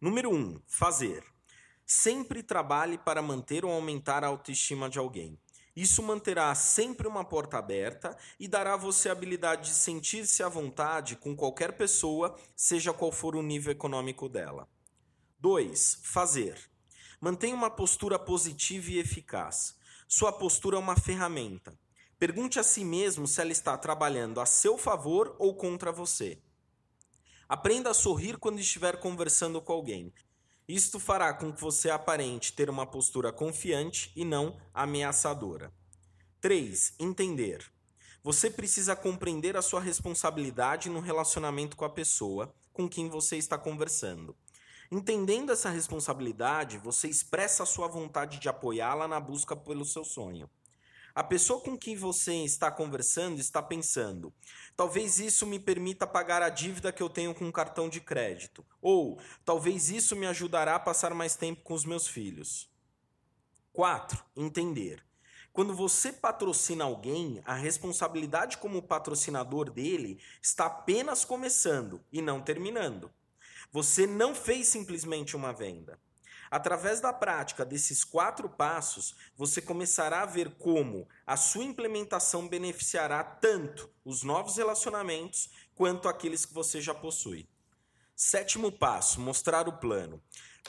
Número 0.00 0.30
1. 0.30 0.34
Um, 0.34 0.60
fazer. 0.66 1.22
Sempre 1.84 2.42
trabalhe 2.42 2.96
para 2.96 3.20
manter 3.20 3.66
ou 3.66 3.70
aumentar 3.70 4.24
a 4.24 4.28
autoestima 4.28 4.88
de 4.88 4.98
alguém. 4.98 5.38
Isso 5.76 6.02
manterá 6.02 6.54
sempre 6.54 7.06
uma 7.06 7.22
porta 7.22 7.58
aberta 7.58 8.16
e 8.40 8.48
dará 8.48 8.72
a 8.72 8.78
você 8.78 9.10
a 9.10 9.12
habilidade 9.12 9.68
de 9.68 9.74
sentir-se 9.76 10.42
à 10.42 10.48
vontade 10.48 11.14
com 11.14 11.36
qualquer 11.36 11.76
pessoa, 11.76 12.34
seja 12.56 12.94
qual 12.94 13.12
for 13.12 13.36
o 13.36 13.42
nível 13.42 13.72
econômico 13.72 14.26
dela. 14.26 14.66
2. 15.38 16.00
Fazer. 16.02 16.58
Mantenha 17.20 17.54
uma 17.54 17.68
postura 17.68 18.18
positiva 18.18 18.92
e 18.92 19.00
eficaz. 19.00 19.76
Sua 20.08 20.32
postura 20.32 20.76
é 20.76 20.80
uma 20.80 20.96
ferramenta. 20.96 21.78
Pergunte 22.18 22.58
a 22.58 22.62
si 22.62 22.82
mesmo 22.82 23.26
se 23.26 23.42
ela 23.42 23.52
está 23.52 23.76
trabalhando 23.76 24.40
a 24.40 24.46
seu 24.46 24.78
favor 24.78 25.36
ou 25.38 25.54
contra 25.54 25.92
você. 25.92 26.38
Aprenda 27.46 27.90
a 27.90 27.94
sorrir 27.94 28.38
quando 28.38 28.58
estiver 28.58 28.98
conversando 28.98 29.60
com 29.60 29.74
alguém. 29.74 30.10
Isto 30.66 30.98
fará 30.98 31.34
com 31.34 31.52
que 31.52 31.60
você 31.60 31.90
aparente 31.90 32.54
ter 32.54 32.70
uma 32.70 32.86
postura 32.86 33.30
confiante 33.30 34.10
e 34.16 34.24
não 34.24 34.58
ameaçadora. 34.72 35.70
3. 36.40 36.94
Entender. 36.98 37.70
Você 38.24 38.50
precisa 38.50 38.96
compreender 38.96 39.54
a 39.54 39.62
sua 39.62 39.80
responsabilidade 39.80 40.88
no 40.88 41.00
relacionamento 41.00 41.76
com 41.76 41.84
a 41.84 41.90
pessoa 41.90 42.52
com 42.72 42.88
quem 42.88 43.10
você 43.10 43.36
está 43.36 43.58
conversando. 43.58 44.34
Entendendo 44.90 45.52
essa 45.52 45.68
responsabilidade, 45.68 46.78
você 46.78 47.08
expressa 47.08 47.62
a 47.62 47.66
sua 47.66 47.88
vontade 47.88 48.38
de 48.38 48.48
apoiá-la 48.48 49.06
na 49.06 49.20
busca 49.20 49.54
pelo 49.54 49.84
seu 49.84 50.02
sonho. 50.02 50.48
A 51.16 51.24
pessoa 51.24 51.58
com 51.62 51.78
quem 51.78 51.96
você 51.96 52.34
está 52.44 52.70
conversando 52.70 53.40
está 53.40 53.62
pensando: 53.62 54.34
talvez 54.76 55.18
isso 55.18 55.46
me 55.46 55.58
permita 55.58 56.06
pagar 56.06 56.42
a 56.42 56.50
dívida 56.50 56.92
que 56.92 57.02
eu 57.02 57.08
tenho 57.08 57.34
com 57.34 57.48
o 57.48 57.52
cartão 57.52 57.88
de 57.88 58.02
crédito, 58.02 58.62
ou 58.82 59.18
talvez 59.42 59.88
isso 59.88 60.14
me 60.14 60.26
ajudará 60.26 60.74
a 60.74 60.78
passar 60.78 61.14
mais 61.14 61.34
tempo 61.34 61.62
com 61.62 61.72
os 61.72 61.86
meus 61.86 62.06
filhos. 62.06 62.70
4. 63.72 64.22
Entender. 64.36 65.02
Quando 65.54 65.74
você 65.74 66.12
patrocina 66.12 66.84
alguém, 66.84 67.40
a 67.46 67.54
responsabilidade 67.54 68.58
como 68.58 68.82
patrocinador 68.82 69.70
dele 69.70 70.20
está 70.42 70.66
apenas 70.66 71.24
começando 71.24 72.04
e 72.12 72.20
não 72.20 72.42
terminando. 72.42 73.10
Você 73.72 74.06
não 74.06 74.34
fez 74.34 74.68
simplesmente 74.68 75.34
uma 75.34 75.50
venda. 75.50 75.98
Através 76.50 77.00
da 77.00 77.12
prática 77.12 77.64
desses 77.64 78.04
quatro 78.04 78.48
passos, 78.48 79.14
você 79.36 79.60
começará 79.60 80.22
a 80.22 80.26
ver 80.26 80.50
como 80.56 81.08
a 81.26 81.36
sua 81.36 81.64
implementação 81.64 82.48
beneficiará 82.48 83.22
tanto 83.24 83.90
os 84.04 84.22
novos 84.22 84.56
relacionamentos 84.56 85.50
quanto 85.74 86.08
aqueles 86.08 86.44
que 86.44 86.54
você 86.54 86.80
já 86.80 86.94
possui. 86.94 87.48
Sétimo 88.14 88.72
passo: 88.72 89.20
mostrar 89.20 89.68
o 89.68 89.78
plano. 89.78 90.22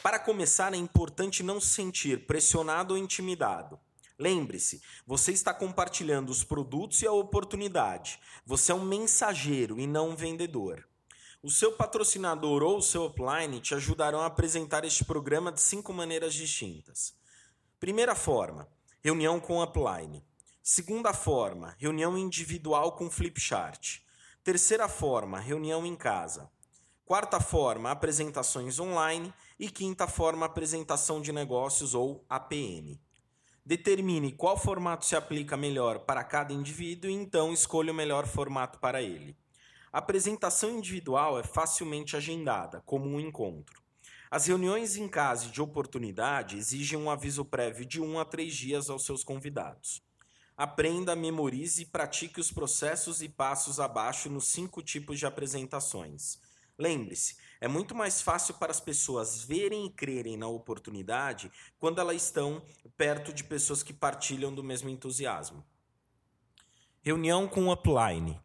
Para 0.03 0.19
começar, 0.19 0.74
é 0.74 0.77
importante 0.77 1.41
não 1.43 1.60
se 1.60 1.69
sentir 1.69 2.25
pressionado 2.27 2.93
ou 2.93 3.00
intimidado. 3.00 3.79
Lembre-se, 4.19 4.81
você 5.05 5.31
está 5.31 5.53
compartilhando 5.53 6.29
os 6.29 6.43
produtos 6.43 7.01
e 7.03 7.07
a 7.07 7.12
oportunidade. 7.12 8.19
Você 8.46 8.72
é 8.72 8.75
um 8.75 8.84
mensageiro 8.84 9.79
e 9.79 9.86
não 9.86 10.10
um 10.10 10.15
vendedor. 10.15 10.88
O 11.44 11.51
seu 11.51 11.72
patrocinador 11.72 12.63
ou 12.63 12.77
o 12.77 12.82
seu 12.82 13.06
upline 13.06 13.62
te 13.62 13.75
ajudarão 13.75 14.22
a 14.22 14.25
apresentar 14.25 14.84
este 14.84 15.06
programa 15.06 15.51
de 15.51 15.62
cinco 15.62 15.94
maneiras 15.94 16.34
distintas. 16.34 17.13
Primeira 17.79 18.15
forma, 18.15 18.67
reunião 19.03 19.39
com 19.39 19.62
upline. 19.62 20.25
Segunda 20.63 21.13
forma, 21.13 21.75
reunião 21.77 22.17
individual 22.17 22.94
com 22.94 23.10
flipchart. 23.10 24.00
Terceira 24.44 24.89
forma, 24.89 25.39
reunião 25.39 25.86
em 25.86 25.96
casa. 25.96 26.50
Quarta 27.06 27.39
forma, 27.39 27.91
apresentações 27.91 28.79
online. 28.79 29.32
E 29.60 29.70
quinta 29.70 30.08
forma, 30.08 30.46
apresentação 30.46 31.22
de 31.22 31.32
negócios 31.32 31.94
ou 31.94 32.25
APN. 32.27 33.00
Determine 33.63 34.32
qual 34.32 34.58
formato 34.58 35.06
se 35.06 35.15
aplica 35.15 35.56
melhor 35.56 36.00
para 36.00 36.24
cada 36.24 36.51
indivíduo 36.51 37.12
e 37.12 37.13
então 37.13 37.53
escolha 37.53 37.91
o 37.91 37.96
melhor 37.96 38.25
formato 38.25 38.79
para 38.79 39.01
ele. 39.03 39.38
A 39.97 39.99
apresentação 39.99 40.77
individual 40.77 41.39
é 41.39 41.43
facilmente 41.43 42.15
agendada, 42.15 42.83
como 42.85 43.09
um 43.09 43.19
encontro. 43.19 43.81
As 44.29 44.45
reuniões 44.45 44.95
em 44.95 45.07
casa 45.07 45.47
de 45.47 45.59
oportunidade 45.59 46.55
exigem 46.55 46.99
um 46.99 47.09
aviso 47.09 47.43
prévio 47.43 47.83
de 47.83 47.99
um 47.99 48.19
a 48.19 48.23
três 48.23 48.53
dias 48.53 48.91
aos 48.91 49.03
seus 49.03 49.23
convidados. 49.23 50.03
Aprenda, 50.55 51.15
memorize 51.15 51.81
e 51.81 51.85
pratique 51.87 52.39
os 52.39 52.51
processos 52.51 53.23
e 53.23 53.27
passos 53.27 53.79
abaixo 53.79 54.29
nos 54.29 54.49
cinco 54.49 54.83
tipos 54.83 55.17
de 55.17 55.25
apresentações. 55.25 56.39
Lembre-se, 56.77 57.35
é 57.59 57.67
muito 57.67 57.95
mais 57.95 58.21
fácil 58.21 58.53
para 58.53 58.69
as 58.69 58.79
pessoas 58.79 59.41
verem 59.41 59.87
e 59.87 59.89
crerem 59.89 60.37
na 60.37 60.47
oportunidade 60.47 61.51
quando 61.79 61.99
elas 61.99 62.21
estão 62.21 62.61
perto 62.95 63.33
de 63.33 63.43
pessoas 63.43 63.81
que 63.81 63.93
partilham 63.93 64.53
do 64.53 64.63
mesmo 64.63 64.89
entusiasmo. 64.89 65.65
Reunião 67.01 67.47
com 67.47 67.67
o 67.67 67.71
upline. 67.71 68.37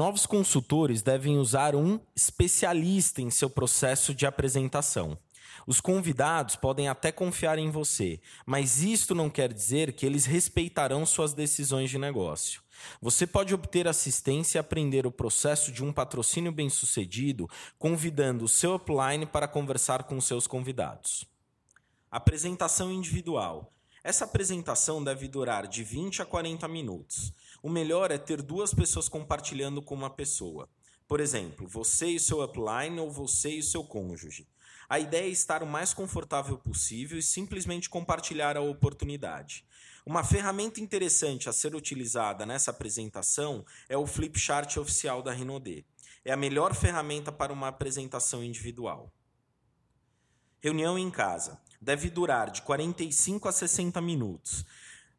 Novos 0.00 0.24
consultores 0.24 1.02
devem 1.02 1.36
usar 1.36 1.76
um 1.76 2.00
especialista 2.16 3.20
em 3.20 3.28
seu 3.28 3.50
processo 3.50 4.14
de 4.14 4.24
apresentação. 4.24 5.18
Os 5.66 5.78
convidados 5.78 6.56
podem 6.56 6.88
até 6.88 7.12
confiar 7.12 7.58
em 7.58 7.70
você, 7.70 8.18
mas 8.46 8.82
isto 8.82 9.14
não 9.14 9.28
quer 9.28 9.52
dizer 9.52 9.92
que 9.92 10.06
eles 10.06 10.24
respeitarão 10.24 11.04
suas 11.04 11.34
decisões 11.34 11.90
de 11.90 11.98
negócio. 11.98 12.62
Você 12.98 13.26
pode 13.26 13.52
obter 13.52 13.86
assistência 13.86 14.56
e 14.56 14.60
aprender 14.60 15.06
o 15.06 15.12
processo 15.12 15.70
de 15.70 15.84
um 15.84 15.92
patrocínio 15.92 16.50
bem-sucedido, 16.50 17.46
convidando 17.78 18.46
o 18.46 18.48
seu 18.48 18.76
upline 18.76 19.26
para 19.26 19.46
conversar 19.46 20.04
com 20.04 20.18
seus 20.18 20.46
convidados. 20.46 21.26
Apresentação 22.10 22.90
individual. 22.90 23.70
Essa 24.02 24.24
apresentação 24.24 25.04
deve 25.04 25.28
durar 25.28 25.66
de 25.66 25.84
20 25.84 26.22
a 26.22 26.26
40 26.26 26.66
minutos. 26.66 27.34
O 27.62 27.68
melhor 27.68 28.10
é 28.10 28.16
ter 28.16 28.40
duas 28.40 28.72
pessoas 28.72 29.08
compartilhando 29.08 29.82
com 29.82 29.94
uma 29.94 30.08
pessoa. 30.08 30.68
Por 31.06 31.20
exemplo, 31.20 31.68
você 31.68 32.06
e 32.06 32.20
seu 32.20 32.42
upline 32.42 32.98
ou 32.98 33.10
você 33.10 33.50
e 33.50 33.62
seu 33.62 33.84
cônjuge. 33.84 34.48
A 34.88 34.98
ideia 34.98 35.26
é 35.26 35.28
estar 35.28 35.62
o 35.62 35.66
mais 35.66 35.92
confortável 35.92 36.56
possível 36.56 37.18
e 37.18 37.22
simplesmente 37.22 37.90
compartilhar 37.90 38.56
a 38.56 38.62
oportunidade. 38.62 39.66
Uma 40.06 40.24
ferramenta 40.24 40.80
interessante 40.80 41.48
a 41.48 41.52
ser 41.52 41.74
utilizada 41.74 42.46
nessa 42.46 42.70
apresentação 42.70 43.64
é 43.88 43.96
o 43.96 44.06
Flipchart 44.06 44.78
oficial 44.78 45.22
da 45.22 45.32
Rinode. 45.32 45.84
É 46.24 46.32
a 46.32 46.36
melhor 46.36 46.74
ferramenta 46.74 47.30
para 47.30 47.52
uma 47.52 47.68
apresentação 47.68 48.42
individual. 48.42 49.12
Reunião 50.58 50.98
em 50.98 51.10
casa. 51.10 51.60
Deve 51.80 52.10
durar 52.10 52.50
de 52.50 52.60
45 52.62 53.48
a 53.48 53.52
60 53.52 54.00
minutos. 54.00 54.66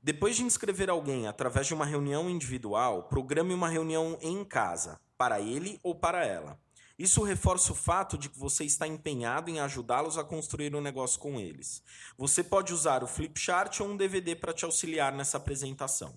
Depois 0.04 0.36
de 0.36 0.44
inscrever 0.44 0.90
alguém 0.90 1.28
através 1.28 1.66
de 1.66 1.74
uma 1.74 1.86
reunião 1.86 2.30
individual, 2.30 3.04
programe 3.04 3.54
uma 3.54 3.68
reunião 3.68 4.18
em 4.22 4.44
casa, 4.46 5.00
para 5.18 5.42
ele 5.42 5.80
ou 5.82 5.96
para 5.96 6.26
ela. 6.26 6.60
Isso 7.00 7.24
reforça 7.24 7.72
o 7.72 7.76
fato 7.76 8.16
de 8.16 8.30
que 8.30 8.38
você 8.38 8.64
está 8.64 8.86
empenhado 8.86 9.50
em 9.50 9.60
ajudá-los 9.60 10.20
a 10.20 10.24
construir 10.24 10.76
um 10.76 10.82
negócio 10.82 11.20
com 11.20 11.40
eles. 11.40 11.82
Você 12.16 12.44
pode 12.44 12.74
usar 12.74 13.04
o 13.04 13.08
Flipchart 13.08 13.80
ou 13.80 13.88
um 13.88 13.98
DVD 13.98 14.36
para 14.36 14.54
te 14.54 14.66
auxiliar 14.66 15.12
nessa 15.12 15.38
apresentação. 15.38 16.14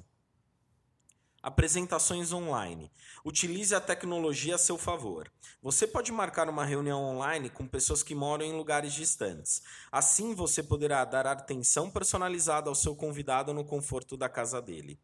Apresentações 1.44 2.32
online. 2.32 2.90
Utilize 3.22 3.74
a 3.74 3.80
tecnologia 3.80 4.54
a 4.54 4.58
seu 4.58 4.78
favor. 4.78 5.30
Você 5.62 5.86
pode 5.86 6.10
marcar 6.10 6.48
uma 6.48 6.64
reunião 6.64 7.04
online 7.04 7.50
com 7.50 7.68
pessoas 7.68 8.02
que 8.02 8.14
moram 8.14 8.46
em 8.46 8.56
lugares 8.56 8.94
distantes. 8.94 9.60
Assim, 9.92 10.34
você 10.34 10.62
poderá 10.62 11.04
dar 11.04 11.26
atenção 11.26 11.90
personalizada 11.90 12.70
ao 12.70 12.74
seu 12.74 12.96
convidado 12.96 13.52
no 13.52 13.62
conforto 13.62 14.16
da 14.16 14.26
casa 14.26 14.62
dele. 14.62 14.98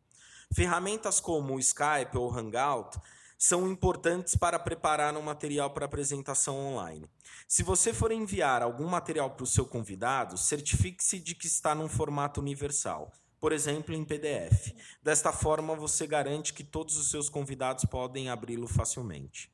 Ferramentas 0.51 1.21
como 1.21 1.57
o 1.57 1.61
Skype 1.61 2.17
ou 2.17 2.35
Hangout 2.35 2.99
são 3.37 3.71
importantes 3.71 4.35
para 4.35 4.59
preparar 4.59 5.15
um 5.15 5.21
material 5.21 5.69
para 5.69 5.85
apresentação 5.85 6.57
online. 6.57 7.07
Se 7.47 7.63
você 7.63 7.93
for 7.93 8.11
enviar 8.11 8.63
algum 8.63 8.87
material 8.87 9.29
para 9.29 9.45
o 9.45 9.47
seu 9.47 9.67
convidado, 9.67 10.39
certifique-se 10.39 11.21
de 11.21 11.35
que 11.35 11.47
está 11.47 11.75
num 11.75 11.87
formato 11.87 12.41
universal 12.41 13.13
por 13.41 13.53
exemplo, 13.53 13.95
em 13.95 14.05
PDF. 14.05 14.75
Desta 15.03 15.33
forma, 15.33 15.75
você 15.75 16.07
garante 16.07 16.53
que 16.53 16.63
todos 16.63 16.99
os 16.99 17.11
seus 17.11 17.31
convidados 17.31 17.87
podem 17.87 18.29
abri-lo 18.29 18.69
facilmente. 18.69 19.51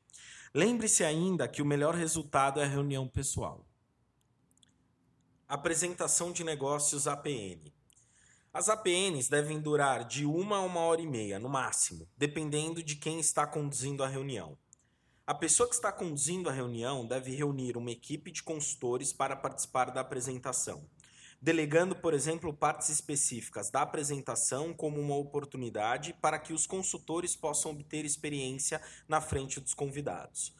Lembre-se 0.53 1.05
ainda 1.05 1.47
que 1.47 1.61
o 1.61 1.65
melhor 1.65 1.95
resultado 1.95 2.59
é 2.59 2.65
a 2.65 2.67
reunião 2.67 3.07
pessoal. 3.07 3.65
Apresentação 5.47 6.33
de 6.33 6.43
negócios 6.43 7.07
APN. 7.07 7.73
As 8.53 8.67
APNs 8.67 9.29
devem 9.29 9.61
durar 9.61 10.03
de 10.03 10.25
uma 10.25 10.57
a 10.57 10.61
uma 10.61 10.81
hora 10.81 11.01
e 11.01 11.07
meia, 11.07 11.39
no 11.39 11.47
máximo, 11.47 12.09
dependendo 12.17 12.83
de 12.83 12.95
quem 12.95 13.19
está 13.19 13.47
conduzindo 13.47 14.03
a 14.03 14.07
reunião. 14.07 14.57
A 15.25 15.33
pessoa 15.33 15.69
que 15.69 15.75
está 15.75 15.91
conduzindo 15.91 16.49
a 16.49 16.53
reunião 16.53 17.05
deve 17.05 17.35
reunir 17.35 17.77
uma 17.77 17.91
equipe 17.91 18.31
de 18.31 18.43
consultores 18.43 19.13
para 19.13 19.35
participar 19.35 19.91
da 19.91 20.01
apresentação 20.01 20.89
delegando, 21.41 21.95
por 21.95 22.13
exemplo, 22.13 22.53
partes 22.53 22.89
específicas 22.89 23.69
da 23.69 23.81
apresentação 23.81 24.73
como 24.73 24.99
uma 24.99 25.15
oportunidade 25.15 26.13
para 26.21 26.39
que 26.39 26.53
os 26.53 26.65
consultores 26.65 27.35
possam 27.35 27.71
obter 27.71 28.05
experiência 28.05 28.81
na 29.07 29.21
frente 29.21 29.59
dos 29.59 29.73
convidados. 29.73 30.53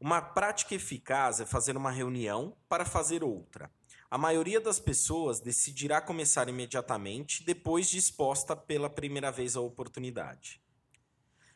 Uma 0.01 0.21
prática 0.21 0.75
eficaz 0.75 1.41
é 1.41 1.47
fazer 1.47 1.77
uma 1.77 1.91
reunião 1.91 2.57
para 2.69 2.85
fazer 2.85 3.23
outra. 3.23 3.71
A 4.11 4.19
maioria 4.19 4.61
das 4.61 4.81
pessoas 4.81 5.41
decidirá 5.41 6.01
começar 6.01 6.49
imediatamente 6.49 7.45
depois 7.45 7.89
de 7.89 7.99
exposta 7.99 8.57
pela 8.57 8.91
primeira 8.91 9.31
vez 9.31 9.57
a 9.57 9.61
oportunidade. 9.61 10.62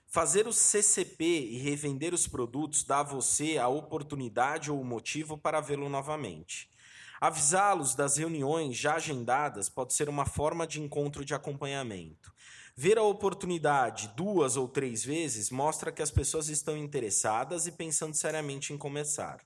Fazer 0.06 0.46
o 0.46 0.52
CCP 0.52 1.24
e 1.24 1.58
revender 1.58 2.14
os 2.14 2.26
produtos 2.26 2.84
dá 2.84 3.00
a 3.00 3.02
você 3.02 3.58
a 3.58 3.68
oportunidade 3.68 4.70
ou 4.70 4.80
o 4.80 4.84
motivo 4.84 5.36
para 5.36 5.60
vê-lo 5.60 5.88
novamente. 5.88 6.70
Avisá-los 7.20 7.94
das 7.94 8.16
reuniões 8.16 8.76
já 8.76 8.94
agendadas 8.94 9.68
pode 9.68 9.94
ser 9.94 10.08
uma 10.08 10.26
forma 10.26 10.66
de 10.66 10.80
encontro 10.80 11.24
de 11.24 11.34
acompanhamento. 11.34 12.32
Ver 12.74 12.98
a 12.98 13.02
oportunidade 13.02 14.12
duas 14.14 14.56
ou 14.56 14.68
três 14.68 15.02
vezes 15.02 15.50
mostra 15.50 15.90
que 15.90 16.02
as 16.02 16.10
pessoas 16.10 16.48
estão 16.48 16.76
interessadas 16.76 17.66
e 17.66 17.72
pensando 17.72 18.14
seriamente 18.14 18.72
em 18.72 18.76
começar. 18.76 19.40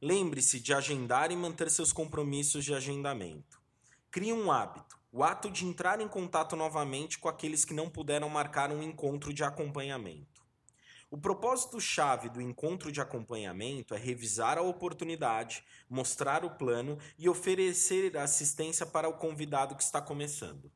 Lembre-se 0.00 0.60
de 0.60 0.72
agendar 0.72 1.32
e 1.32 1.36
manter 1.36 1.68
seus 1.70 1.92
compromissos 1.92 2.64
de 2.64 2.72
agendamento. 2.72 3.60
Crie 4.10 4.32
um 4.32 4.50
hábito. 4.50 4.99
O 5.12 5.24
ato 5.24 5.50
de 5.50 5.66
entrar 5.66 6.00
em 6.00 6.06
contato 6.06 6.54
novamente 6.54 7.18
com 7.18 7.28
aqueles 7.28 7.64
que 7.64 7.74
não 7.74 7.90
puderam 7.90 8.28
marcar 8.28 8.70
um 8.70 8.80
encontro 8.80 9.34
de 9.34 9.42
acompanhamento. 9.42 10.40
O 11.10 11.18
propósito-chave 11.18 12.28
do 12.28 12.40
encontro 12.40 12.92
de 12.92 13.00
acompanhamento 13.00 13.92
é 13.92 13.98
revisar 13.98 14.56
a 14.56 14.62
oportunidade, 14.62 15.64
mostrar 15.88 16.44
o 16.44 16.50
plano 16.50 16.96
e 17.18 17.28
oferecer 17.28 18.16
assistência 18.16 18.86
para 18.86 19.08
o 19.08 19.14
convidado 19.14 19.74
que 19.74 19.82
está 19.82 20.00
começando. 20.00 20.70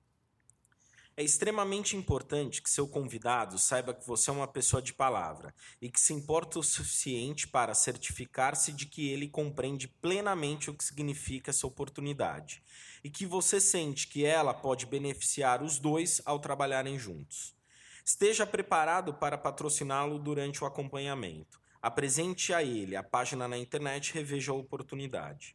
É 1.17 1.23
extremamente 1.23 1.97
importante 1.97 2.61
que 2.61 2.69
seu 2.69 2.89
convidado 2.89 3.57
saiba 3.57 3.95
que 3.95 4.05
você 4.05 4.31
é 4.31 4.33
uma 4.33 4.49
pessoa 4.49 4.83
de 4.83 4.93
palavra 4.93 5.55
e 5.81 5.89
que 5.89 6.01
se 6.01 6.13
importa 6.13 6.59
o 6.59 6.63
suficiente 6.65 7.47
para 7.47 7.73
certificar-se 7.73 8.73
de 8.73 8.87
que 8.87 9.09
ele 9.09 9.29
compreende 9.29 9.87
plenamente 9.87 10.71
o 10.71 10.75
que 10.75 10.83
significa 10.83 11.53
essa 11.53 11.69
oportunidade 11.69 12.65
e 13.05 13.11
que 13.11 13.27
você 13.27 13.61
sente 13.61 14.09
que 14.09 14.25
ela 14.25 14.55
pode 14.55 14.87
beneficiar 14.87 15.63
os 15.63 15.79
dois 15.79 16.23
ao 16.25 16.39
trabalharem 16.39 16.99
juntos. 16.99 17.55
Esteja 18.03 18.47
preparado 18.47 19.13
para 19.13 19.37
patrociná-lo 19.37 20.19
durante 20.19 20.65
o 20.65 20.67
acompanhamento. 20.67 21.61
Apresente 21.83 22.55
a 22.55 22.63
ele 22.63 22.97
a 22.97 23.03
página 23.03 23.47
na 23.47 23.59
internet 23.59 24.09
e 24.09 24.15
reveja 24.15 24.53
a 24.53 24.55
oportunidade. 24.55 25.55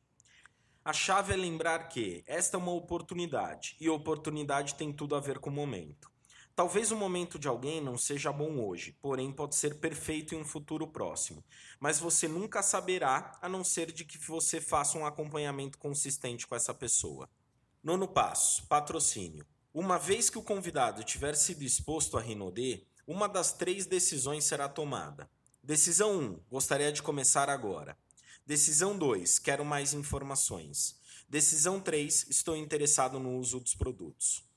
A 0.86 0.94
chave 0.94 1.34
é 1.34 1.36
lembrar 1.36 1.90
que 1.90 2.24
esta 2.28 2.56
é 2.56 2.60
uma 2.60 2.72
oportunidade 2.72 3.76
e 3.80 3.90
oportunidade 3.90 4.76
tem 4.76 4.94
tudo 4.94 5.16
a 5.16 5.20
ver 5.20 5.40
com 5.40 5.50
o 5.50 5.54
momento. 5.54 6.10
Talvez 6.56 6.92
o 6.92 6.96
momento 6.96 7.40
de 7.40 7.48
alguém 7.48 7.80
não 7.80 7.98
seja 7.98 8.34
bom 8.34 8.60
hoje, 8.60 8.96
porém 9.02 9.32
pode 9.32 9.56
ser 9.56 9.80
perfeito 9.80 10.36
em 10.36 10.40
um 10.40 10.46
futuro 10.46 10.86
próximo. 10.86 11.44
Mas 11.80 12.00
você 12.00 12.28
nunca 12.28 12.62
saberá, 12.62 13.38
a 13.42 13.48
não 13.48 13.64
ser 13.64 13.92
de 13.92 14.04
que 14.04 14.18
você 14.18 14.60
faça 14.60 14.98
um 14.98 15.06
acompanhamento 15.06 15.78
consistente 15.78 16.46
com 16.46 16.56
essa 16.56 16.74
pessoa. 16.74 17.30
Nono 17.90 18.08
passo: 18.08 18.68
patrocínio. 18.68 19.44
Uma 19.74 19.98
vez 19.98 20.30
que 20.30 20.38
o 20.38 20.44
convidado 20.44 21.04
tiver 21.04 21.36
sido 21.36 21.64
exposto 21.64 22.20
a 22.20 22.22
Rinodê, 22.22 22.84
uma 23.08 23.28
das 23.28 23.52
três 23.52 23.88
decisões 23.88 24.44
será 24.44 24.70
tomada. 24.70 25.28
Decisão 25.64 26.20
1: 26.20 26.40
Gostaria 26.52 26.92
de 26.92 27.02
começar 27.02 27.50
agora. 27.50 27.98
Decisão 28.46 28.96
2: 28.96 29.40
Quero 29.40 29.66
mais 29.66 29.96
informações. 29.96 31.00
Decisão 31.28 31.82
3: 31.82 32.28
Estou 32.30 32.56
interessado 32.56 33.20
no 33.20 33.36
uso 33.40 33.60
dos 33.60 33.74
produtos. 33.74 34.48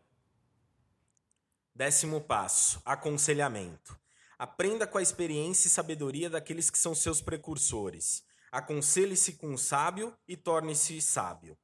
Décimo 1.76 2.22
passo: 2.22 2.82
aconselhamento. 2.84 3.96
Aprenda 4.40 4.88
com 4.88 4.98
a 4.98 5.04
experiência 5.04 5.68
e 5.68 5.72
sabedoria 5.72 6.28
daqueles 6.28 6.72
que 6.72 6.80
são 6.80 6.96
seus 6.96 7.22
precursores. 7.22 8.24
Aconselhe-se 8.52 9.34
com 9.34 9.54
o 9.54 9.58
sábio 9.58 10.14
e 10.28 10.36
torne-se 10.36 11.02
sábio. 11.02 11.58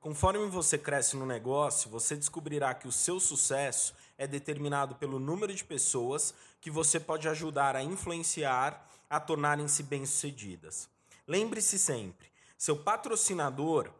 Conforme 0.00 0.46
você 0.46 0.78
cresce 0.78 1.16
no 1.16 1.26
negócio, 1.26 1.90
você 1.90 2.16
descobrirá 2.16 2.72
que 2.72 2.88
o 2.88 2.92
seu 2.92 3.20
sucesso 3.20 3.94
é 4.16 4.26
determinado 4.26 4.94
pelo 4.94 5.18
número 5.18 5.52
de 5.52 5.64
pessoas 5.64 6.32
que 6.60 6.70
você 6.70 6.98
pode 6.98 7.28
ajudar 7.28 7.76
a 7.76 7.82
influenciar 7.82 8.88
a 9.10 9.20
tornarem-se 9.20 9.82
bem-sucedidas. 9.82 10.88
Lembre-se 11.26 11.78
sempre: 11.78 12.30
seu 12.56 12.76
patrocinador 12.76 13.92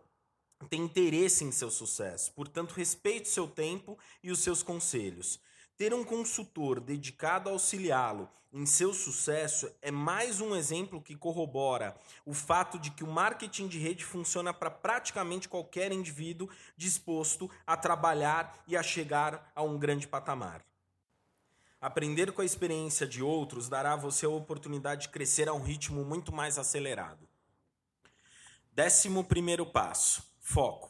tem 0.71 0.83
interesse 0.83 1.45
em 1.45 1.53
seu 1.53 1.71
sucesso, 1.71 2.33
portanto, 2.33 2.73
respeite 2.73 3.29
seu 3.29 3.47
tempo 3.47 3.99
e 4.23 4.31
os 4.31 4.39
seus 4.39 4.63
conselhos. 4.63 5.39
Ter 5.79 5.95
um 5.95 6.03
consultor 6.03 6.81
dedicado 6.81 7.49
a 7.49 7.53
auxiliá-lo 7.53 8.29
em 8.53 8.67
seu 8.67 8.93
sucesso 8.93 9.71
é 9.81 9.93
mais 9.93 10.41
um 10.41 10.57
exemplo 10.57 11.01
que 11.01 11.15
corrobora 11.15 11.97
o 12.27 12.35
fato 12.35 12.81
de 12.81 12.91
que 12.91 13.05
o 13.05 13.07
marketing 13.07 13.69
de 13.69 13.79
rede 13.79 14.05
funciona 14.05 14.53
para 14.53 14.73
praticamente 14.73 15.49
qualquer 15.49 15.93
indivíduo 15.93 16.51
disposto 16.77 17.49
a 17.65 17.77
trabalhar 17.77 18.61
e 18.67 18.77
a 18.77 18.83
chegar 18.83 19.53
a 19.55 19.63
um 19.63 19.79
grande 19.79 20.09
patamar. 20.09 20.65
Aprender 21.81 22.33
com 22.33 22.43
a 22.43 22.45
experiência 22.45 23.07
de 23.07 23.23
outros 23.23 23.69
dará 23.69 23.93
a 23.93 23.97
você 23.97 24.27
a 24.27 24.31
oportunidade 24.31 25.03
de 25.03 25.11
crescer 25.11 25.49
a 25.49 25.55
um 25.55 25.63
ritmo 25.63 26.05
muito 26.05 26.35
mais 26.35 26.59
acelerado. 26.59 27.29
Décimo 28.73 29.23
primeiro 29.23 29.65
passo: 29.65 30.25
foco. 30.41 30.88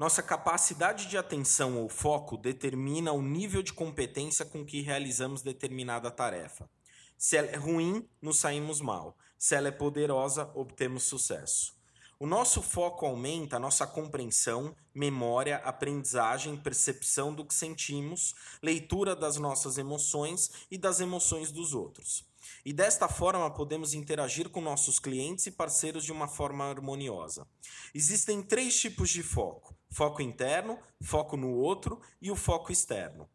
Nossa 0.00 0.22
capacidade 0.22 1.08
de 1.08 1.18
atenção 1.18 1.76
ou 1.76 1.86
foco 1.86 2.38
determina 2.38 3.12
o 3.12 3.20
nível 3.20 3.62
de 3.62 3.74
competência 3.74 4.46
com 4.46 4.64
que 4.64 4.80
realizamos 4.80 5.42
determinada 5.42 6.10
tarefa. 6.10 6.70
Se 7.18 7.36
ela 7.36 7.48
é 7.48 7.56
ruim, 7.56 8.08
nos 8.18 8.38
saímos 8.38 8.80
mal. 8.80 9.14
Se 9.36 9.54
ela 9.54 9.68
é 9.68 9.70
poderosa, 9.70 10.50
obtemos 10.54 11.02
sucesso. 11.02 11.78
O 12.22 12.26
nosso 12.26 12.60
foco 12.60 13.06
aumenta 13.06 13.56
a 13.56 13.58
nossa 13.58 13.86
compreensão, 13.86 14.76
memória, 14.94 15.56
aprendizagem, 15.64 16.54
percepção 16.54 17.34
do 17.34 17.46
que 17.46 17.54
sentimos, 17.54 18.34
leitura 18.62 19.16
das 19.16 19.38
nossas 19.38 19.78
emoções 19.78 20.50
e 20.70 20.76
das 20.76 21.00
emoções 21.00 21.50
dos 21.50 21.72
outros. 21.72 22.22
E 22.62 22.74
desta 22.74 23.08
forma 23.08 23.50
podemos 23.50 23.94
interagir 23.94 24.50
com 24.50 24.60
nossos 24.60 24.98
clientes 24.98 25.46
e 25.46 25.50
parceiros 25.50 26.04
de 26.04 26.12
uma 26.12 26.28
forma 26.28 26.66
harmoniosa. 26.66 27.46
Existem 27.94 28.42
três 28.42 28.78
tipos 28.78 29.08
de 29.08 29.22
foco: 29.22 29.74
foco 29.88 30.20
interno, 30.20 30.78
foco 31.00 31.38
no 31.38 31.48
outro 31.54 32.02
e 32.20 32.30
o 32.30 32.36
foco 32.36 32.70
externo. 32.70 33.26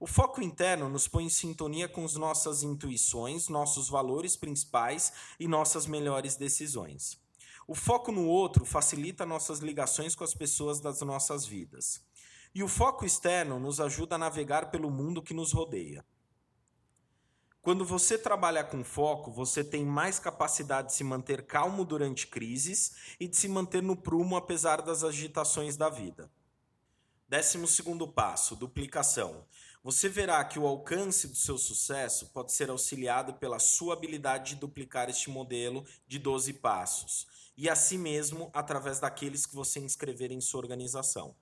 O 0.00 0.06
foco 0.08 0.42
interno 0.42 0.88
nos 0.88 1.06
põe 1.06 1.26
em 1.26 1.30
sintonia 1.30 1.88
com 1.88 2.04
as 2.04 2.16
nossas 2.16 2.64
intuições, 2.64 3.46
nossos 3.48 3.88
valores 3.88 4.34
principais 4.34 5.12
e 5.38 5.46
nossas 5.46 5.86
melhores 5.86 6.34
decisões. 6.34 7.21
O 7.66 7.74
foco 7.74 8.10
no 8.10 8.26
outro 8.26 8.64
facilita 8.64 9.24
nossas 9.24 9.60
ligações 9.60 10.14
com 10.14 10.24
as 10.24 10.34
pessoas 10.34 10.80
das 10.80 11.00
nossas 11.02 11.46
vidas. 11.46 12.02
E 12.54 12.62
o 12.62 12.68
foco 12.68 13.04
externo 13.04 13.58
nos 13.58 13.80
ajuda 13.80 14.16
a 14.16 14.18
navegar 14.18 14.70
pelo 14.70 14.90
mundo 14.90 15.22
que 15.22 15.32
nos 15.32 15.52
rodeia. 15.52 16.04
Quando 17.62 17.84
você 17.84 18.18
trabalha 18.18 18.64
com 18.64 18.82
foco, 18.82 19.30
você 19.30 19.62
tem 19.62 19.86
mais 19.86 20.18
capacidade 20.18 20.88
de 20.88 20.94
se 20.94 21.04
manter 21.04 21.46
calmo 21.46 21.84
durante 21.84 22.26
crises 22.26 23.14
e 23.20 23.28
de 23.28 23.36
se 23.36 23.46
manter 23.46 23.80
no 23.80 23.96
prumo 23.96 24.36
apesar 24.36 24.82
das 24.82 25.04
agitações 25.04 25.76
da 25.76 25.88
vida. 25.88 26.28
Décimo 27.28 27.68
segundo 27.68 28.06
passo, 28.08 28.56
duplicação. 28.56 29.46
Você 29.84 30.08
verá 30.08 30.44
que 30.44 30.60
o 30.60 30.66
alcance 30.66 31.26
do 31.26 31.34
seu 31.34 31.58
sucesso 31.58 32.26
pode 32.26 32.52
ser 32.52 32.70
auxiliado 32.70 33.34
pela 33.34 33.58
sua 33.58 33.94
habilidade 33.94 34.50
de 34.50 34.60
duplicar 34.60 35.10
este 35.10 35.28
modelo 35.28 35.84
de 36.06 36.20
12 36.20 36.52
passos, 36.52 37.26
e 37.56 37.68
assim 37.68 37.98
mesmo 37.98 38.48
através 38.54 39.00
daqueles 39.00 39.44
que 39.44 39.56
você 39.56 39.80
inscrever 39.80 40.30
em 40.30 40.40
sua 40.40 40.60
organização. 40.60 41.34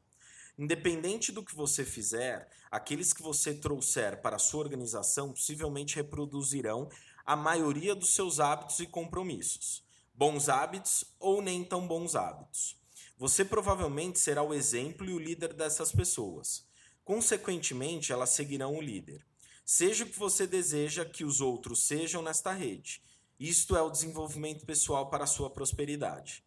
Independente 0.59 1.31
do 1.31 1.45
que 1.45 1.55
você 1.55 1.85
fizer, 1.85 2.49
aqueles 2.71 3.13
que 3.13 3.23
você 3.23 3.53
trouxer 3.53 4.23
para 4.23 4.37
a 4.37 4.39
sua 4.39 4.61
organização 4.61 5.33
possivelmente 5.33 5.97
reproduzirão 5.97 6.89
a 7.27 7.37
maioria 7.37 7.95
dos 7.95 8.15
seus 8.15 8.41
hábitos 8.41 8.81
e 8.81 8.87
compromissos, 8.87 9.85
bons 10.15 10.49
hábitos 10.49 11.05
ou 11.19 11.43
nem 11.43 11.63
tão 11.63 11.87
bons 11.87 12.17
hábitos. 12.17 12.75
Você 13.19 13.45
provavelmente 13.45 14.19
será 14.19 14.43
o 14.43 14.55
exemplo 14.55 15.05
e 15.05 15.13
o 15.13 15.19
líder 15.19 15.53
dessas 15.53 15.93
pessoas. 15.93 16.70
Consequentemente, 17.11 18.13
elas 18.13 18.31
seguirão 18.31 18.77
o 18.77 18.81
líder. 18.81 19.27
Seja 19.67 20.05
o 20.05 20.07
que 20.07 20.17
você 20.17 20.47
deseja 20.47 21.05
que 21.05 21.25
os 21.25 21.41
outros 21.41 21.83
sejam 21.83 22.23
nesta 22.23 22.53
rede. 22.53 23.03
Isto 23.37 23.77
é 23.77 23.83
o 23.83 23.91
desenvolvimento 23.91 24.65
pessoal 24.65 25.11
para 25.11 25.25
a 25.25 25.27
sua 25.27 25.51
prosperidade. 25.51 26.45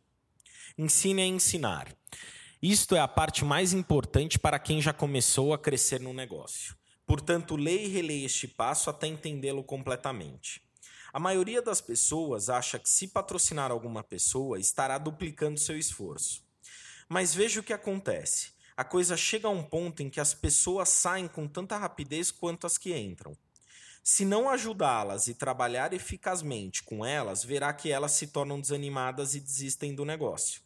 Ensine 0.78 1.22
a 1.22 1.26
ensinar. 1.26 1.94
Isto 2.62 2.96
é 2.96 3.02
a 3.02 3.10
parte 3.10 3.44
mais 3.44 3.74
importante 3.74 4.40
para 4.40 4.58
quem 4.58 4.82
já 4.82 4.94
começou 4.94 5.54
a 5.54 5.60
crescer 5.60 6.00
no 6.00 6.14
negócio. 6.14 6.78
Portanto, 7.06 7.58
leia 7.58 7.82
e 7.82 7.90
releia 7.90 8.26
este 8.26 8.48
passo 8.48 8.90
até 8.90 9.06
entendê-lo 9.06 9.66
completamente. 9.66 10.62
A 11.12 11.20
maioria 11.20 11.62
das 11.62 11.82
pessoas 11.82 12.50
acha 12.50 12.80
que 12.80 12.88
se 12.88 13.10
patrocinar 13.10 13.70
alguma 13.70 14.02
pessoa 14.02 14.58
estará 14.58 14.98
duplicando 14.98 15.60
seu 15.60 15.78
esforço. 15.78 16.42
Mas 17.10 17.36
veja 17.36 17.60
o 17.60 17.64
que 17.64 17.74
acontece. 17.74 18.54
A 18.76 18.84
coisa 18.84 19.16
chega 19.16 19.48
a 19.48 19.52
um 19.52 19.64
ponto 19.64 20.02
em 20.02 20.10
que 20.10 20.20
as 20.20 20.34
pessoas 20.34 20.90
saem 20.90 21.28
com 21.28 21.48
tanta 21.48 21.78
rapidez 21.78 22.32
quanto 22.32 22.66
as 22.66 22.78
que 22.78 22.96
entram. 22.98 23.38
Se 24.04 24.26
não 24.26 24.50
ajudá-las 24.50 25.28
e 25.28 25.34
trabalhar 25.34 25.94
eficazmente 25.94 26.84
com 26.84 27.06
elas, 27.06 27.44
verá 27.44 27.72
que 27.72 27.90
elas 27.90 28.12
se 28.12 28.28
tornam 28.28 28.60
desanimadas 28.60 29.36
e 29.36 29.40
desistem 29.40 29.96
do 29.96 30.04
negócio. 30.04 30.62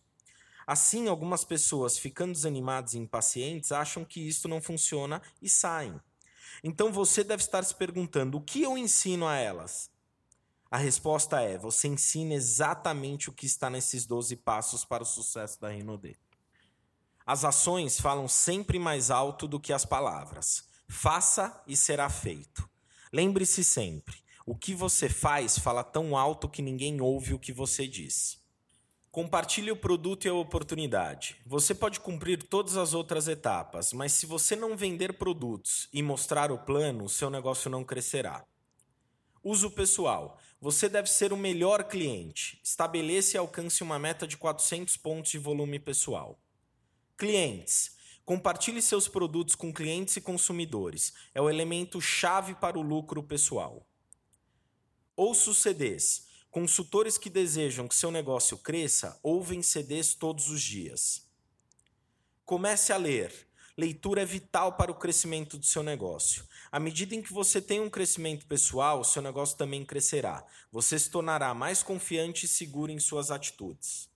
Assim, 0.65 1.08
algumas 1.08 1.46
pessoas, 1.46 1.98
ficando 1.98 2.34
desanimadas 2.34 2.93
e 2.93 2.98
impacientes, 2.98 3.72
acham 3.72 4.04
que 4.04 4.28
isto 4.28 4.48
não 4.48 4.62
funciona 4.62 5.22
e 5.41 5.48
saem. 5.48 6.00
Então 6.63 6.91
você 6.91 7.24
deve 7.24 7.43
estar 7.43 7.63
se 7.63 7.76
perguntando: 7.76 8.38
o 8.38 8.41
que 8.41 8.63
eu 8.63 8.78
ensino 8.78 9.28
a 9.28 9.36
elas? 9.36 9.89
A 10.70 10.78
resposta 10.78 11.39
é: 11.39 11.58
você 11.58 11.88
ensina 11.88 12.34
exatamente 12.34 13.30
o 13.30 13.34
que 13.34 13.46
está 13.46 13.70
nesses 13.70 14.06
12 14.06 14.36
passos 14.38 14.84
para 14.84 15.04
o 15.04 15.06
sucesso 15.06 15.62
da 15.62 15.70
Rinode. 15.70 16.17
As 17.27 17.43
ações 17.43 17.99
falam 17.99 18.25
sempre 18.25 18.79
mais 18.79 19.11
alto 19.11 19.49
do 19.49 19.59
que 19.59 19.73
as 19.73 19.83
palavras. 19.83 20.63
Faça 20.87 21.61
e 21.67 21.75
será 21.75 22.09
feito. 22.09 22.69
Lembre-se 23.11 23.65
sempre: 23.65 24.15
o 24.45 24.55
que 24.55 24.73
você 24.73 25.09
faz 25.09 25.59
fala 25.59 25.83
tão 25.83 26.15
alto 26.15 26.47
que 26.47 26.61
ninguém 26.61 27.01
ouve 27.01 27.33
o 27.33 27.39
que 27.39 27.51
você 27.51 27.85
diz. 27.85 28.39
Compartilhe 29.11 29.69
o 29.69 29.75
produto 29.75 30.23
e 30.23 30.29
a 30.29 30.33
oportunidade. 30.33 31.35
Você 31.45 31.75
pode 31.75 31.99
cumprir 31.99 32.41
todas 32.43 32.77
as 32.77 32.93
outras 32.93 33.27
etapas, 33.27 33.91
mas 33.91 34.13
se 34.13 34.25
você 34.25 34.55
não 34.55 34.77
vender 34.77 35.17
produtos 35.17 35.89
e 35.91 36.01
mostrar 36.01 36.49
o 36.49 36.59
plano, 36.59 37.03
o 37.03 37.09
seu 37.09 37.29
negócio 37.29 37.69
não 37.69 37.83
crescerá. 37.83 38.45
Uso 39.43 39.69
pessoal. 39.69 40.39
Você 40.61 40.87
deve 40.87 41.09
ser 41.09 41.33
o 41.33 41.37
melhor 41.37 41.83
cliente. 41.83 42.57
Estabeleça 42.63 43.35
e 43.35 43.37
alcance 43.37 43.83
uma 43.83 43.99
meta 43.99 44.25
de 44.25 44.37
400 44.37 44.95
pontos 44.95 45.31
de 45.31 45.37
volume 45.37 45.77
pessoal. 45.77 46.39
Clientes. 47.17 47.97
Compartilhe 48.23 48.80
seus 48.80 49.08
produtos 49.08 49.56
com 49.56 49.73
clientes 49.73 50.15
e 50.17 50.21
consumidores. 50.21 51.13
É 51.34 51.41
o 51.41 51.49
elemento 51.49 51.99
chave 51.99 52.53
para 52.53 52.77
o 52.77 52.82
lucro 52.84 53.23
pessoal. 53.23 53.88
Ouça 55.15 55.49
os 55.49 55.58
CDs. 55.58 56.27
Consultores 56.51 57.17
que 57.17 57.27
desejam 57.27 57.88
que 57.88 57.95
seu 57.95 58.12
negócio 58.12 58.56
cresça 58.60 59.19
ouvem 59.23 59.63
CDs 59.63 60.13
todos 60.13 60.47
os 60.49 60.62
dias. 60.62 61.27
Comece 62.45 62.93
a 62.93 62.97
ler. 62.97 63.47
Leitura 63.75 64.21
é 64.21 64.25
vital 64.25 64.73
para 64.73 64.91
o 64.91 64.95
crescimento 64.95 65.58
do 65.58 65.65
seu 65.65 65.82
negócio. 65.82 66.45
À 66.71 66.80
medida 66.80 67.15
em 67.15 67.21
que 67.23 67.34
você 67.34 67.60
tem 67.60 67.80
um 67.80 67.89
crescimento 67.89 68.45
pessoal, 68.45 69.03
seu 69.03 69.23
negócio 69.23 69.58
também 69.58 69.84
crescerá. 69.84 70.45
Você 70.71 70.99
se 70.99 71.10
tornará 71.10 71.51
mais 71.56 71.82
confiante 71.82 72.45
e 72.45 72.49
seguro 72.49 72.91
em 72.91 72.99
suas 72.99 73.32
atitudes. 73.32 74.08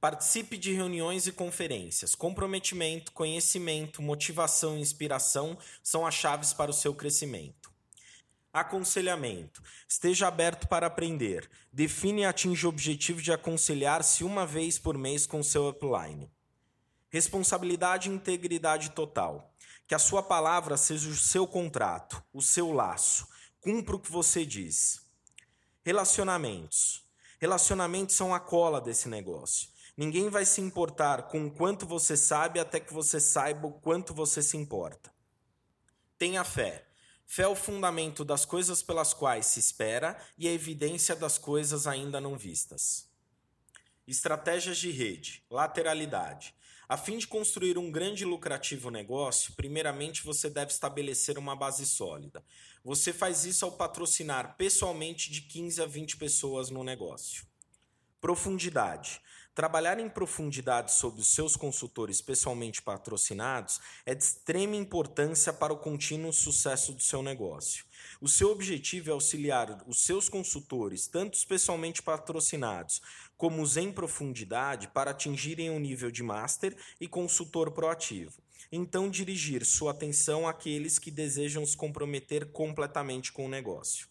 Participe 0.00 0.56
de 0.56 0.72
reuniões 0.72 1.26
e 1.26 1.32
conferências. 1.32 2.14
Comprometimento, 2.14 3.12
conhecimento, 3.12 4.00
motivação 4.00 4.78
e 4.78 4.80
inspiração 4.80 5.58
são 5.82 6.06
as 6.06 6.14
chaves 6.14 6.54
para 6.54 6.70
o 6.70 6.74
seu 6.74 6.94
crescimento. 6.94 7.70
Aconselhamento. 8.50 9.62
Esteja 9.86 10.26
aberto 10.26 10.66
para 10.68 10.86
aprender. 10.86 11.50
Define 11.70 12.22
e 12.22 12.24
atinja 12.24 12.66
o 12.66 12.70
objetivo 12.70 13.20
de 13.20 13.30
aconselhar-se 13.30 14.24
uma 14.24 14.46
vez 14.46 14.78
por 14.78 14.96
mês 14.96 15.26
com 15.26 15.42
seu 15.42 15.68
upline. 15.68 16.30
Responsabilidade 17.10 18.08
e 18.08 18.12
integridade 18.14 18.92
total. 18.92 19.54
Que 19.86 19.94
a 19.94 19.98
sua 19.98 20.22
palavra 20.22 20.78
seja 20.78 21.10
o 21.10 21.14
seu 21.14 21.46
contrato, 21.46 22.24
o 22.32 22.40
seu 22.40 22.72
laço. 22.72 23.28
Cumpra 23.60 23.96
o 23.96 24.00
que 24.00 24.10
você 24.10 24.46
diz. 24.46 25.06
Relacionamentos. 25.84 27.04
Relacionamentos 27.38 28.16
são 28.16 28.34
a 28.34 28.40
cola 28.40 28.80
desse 28.80 29.06
negócio. 29.06 29.68
Ninguém 30.00 30.30
vai 30.30 30.46
se 30.46 30.62
importar 30.62 31.24
com 31.24 31.44
o 31.44 31.50
quanto 31.50 31.84
você 31.84 32.16
sabe 32.16 32.58
até 32.58 32.80
que 32.80 32.90
você 32.90 33.20
saiba 33.20 33.66
o 33.66 33.72
quanto 33.72 34.14
você 34.14 34.42
se 34.42 34.56
importa. 34.56 35.12
Tenha 36.16 36.42
fé. 36.42 36.86
Fé 37.26 37.42
é 37.42 37.46
o 37.46 37.54
fundamento 37.54 38.24
das 38.24 38.46
coisas 38.46 38.82
pelas 38.82 39.12
quais 39.12 39.44
se 39.44 39.60
espera 39.60 40.16
e 40.38 40.48
a 40.48 40.52
evidência 40.52 41.14
das 41.14 41.36
coisas 41.36 41.86
ainda 41.86 42.18
não 42.18 42.38
vistas. 42.38 43.10
Estratégias 44.06 44.78
de 44.78 44.90
rede, 44.90 45.44
lateralidade. 45.50 46.54
A 46.88 46.96
fim 46.96 47.18
de 47.18 47.26
construir 47.26 47.76
um 47.76 47.92
grande 47.92 48.22
e 48.22 48.26
lucrativo 48.26 48.88
negócio, 48.88 49.52
primeiramente 49.52 50.24
você 50.24 50.48
deve 50.48 50.72
estabelecer 50.72 51.36
uma 51.36 51.54
base 51.54 51.84
sólida. 51.84 52.42
Você 52.82 53.12
faz 53.12 53.44
isso 53.44 53.66
ao 53.66 53.72
patrocinar 53.72 54.56
pessoalmente 54.56 55.30
de 55.30 55.42
15 55.42 55.82
a 55.82 55.84
20 55.84 56.16
pessoas 56.16 56.70
no 56.70 56.82
negócio. 56.82 57.44
Profundidade. 58.18 59.20
Trabalhar 59.52 59.98
em 59.98 60.08
profundidade 60.08 60.92
sobre 60.92 61.20
os 61.20 61.28
seus 61.28 61.56
consultores 61.56 62.20
pessoalmente 62.22 62.80
patrocinados 62.80 63.80
é 64.06 64.14
de 64.14 64.22
extrema 64.22 64.76
importância 64.76 65.52
para 65.52 65.72
o 65.72 65.76
contínuo 65.76 66.32
sucesso 66.32 66.92
do 66.92 67.02
seu 67.02 67.20
negócio. 67.20 67.84
O 68.20 68.28
seu 68.28 68.50
objetivo 68.50 69.10
é 69.10 69.12
auxiliar 69.12 69.82
os 69.88 70.04
seus 70.04 70.28
consultores, 70.28 71.08
tanto 71.08 71.34
os 71.34 71.44
pessoalmente 71.44 72.00
patrocinados 72.00 73.02
como 73.36 73.60
os 73.60 73.76
em 73.76 73.92
profundidade, 73.92 74.86
para 74.86 75.10
atingirem 75.10 75.68
um 75.68 75.80
nível 75.80 76.12
de 76.12 76.22
master 76.22 76.76
e 77.00 77.08
consultor 77.08 77.72
proativo. 77.72 78.40
Então, 78.70 79.10
dirigir 79.10 79.64
sua 79.64 79.90
atenção 79.90 80.46
àqueles 80.46 80.96
que 80.96 81.10
desejam 81.10 81.66
se 81.66 81.76
comprometer 81.76 82.52
completamente 82.52 83.32
com 83.32 83.46
o 83.46 83.48
negócio. 83.48 84.06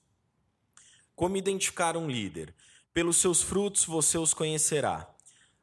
Como 1.15 1.37
identificar 1.37 1.95
um 1.95 2.09
líder? 2.09 2.53
Pelos 2.93 3.17
seus 3.17 3.41
frutos 3.41 3.85
você 3.85 4.17
os 4.17 4.33
conhecerá. 4.33 5.15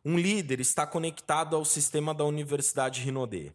Um 0.09 0.17
líder 0.17 0.61
está 0.61 0.87
conectado 0.87 1.57
ao 1.57 1.65
sistema 1.65 2.15
da 2.15 2.25
Universidade 2.25 3.01
Rinodê. 3.01 3.51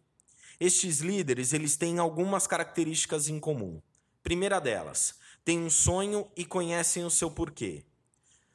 Estes 0.60 0.98
líderes, 0.98 1.54
eles 1.54 1.78
têm 1.78 1.98
algumas 1.98 2.46
características 2.46 3.26
em 3.26 3.40
comum. 3.40 3.80
Primeira 4.22 4.60
delas, 4.60 5.14
têm 5.46 5.58
um 5.58 5.70
sonho 5.70 6.30
e 6.36 6.44
conhecem 6.44 7.06
o 7.06 7.10
seu 7.10 7.30
porquê. 7.30 7.86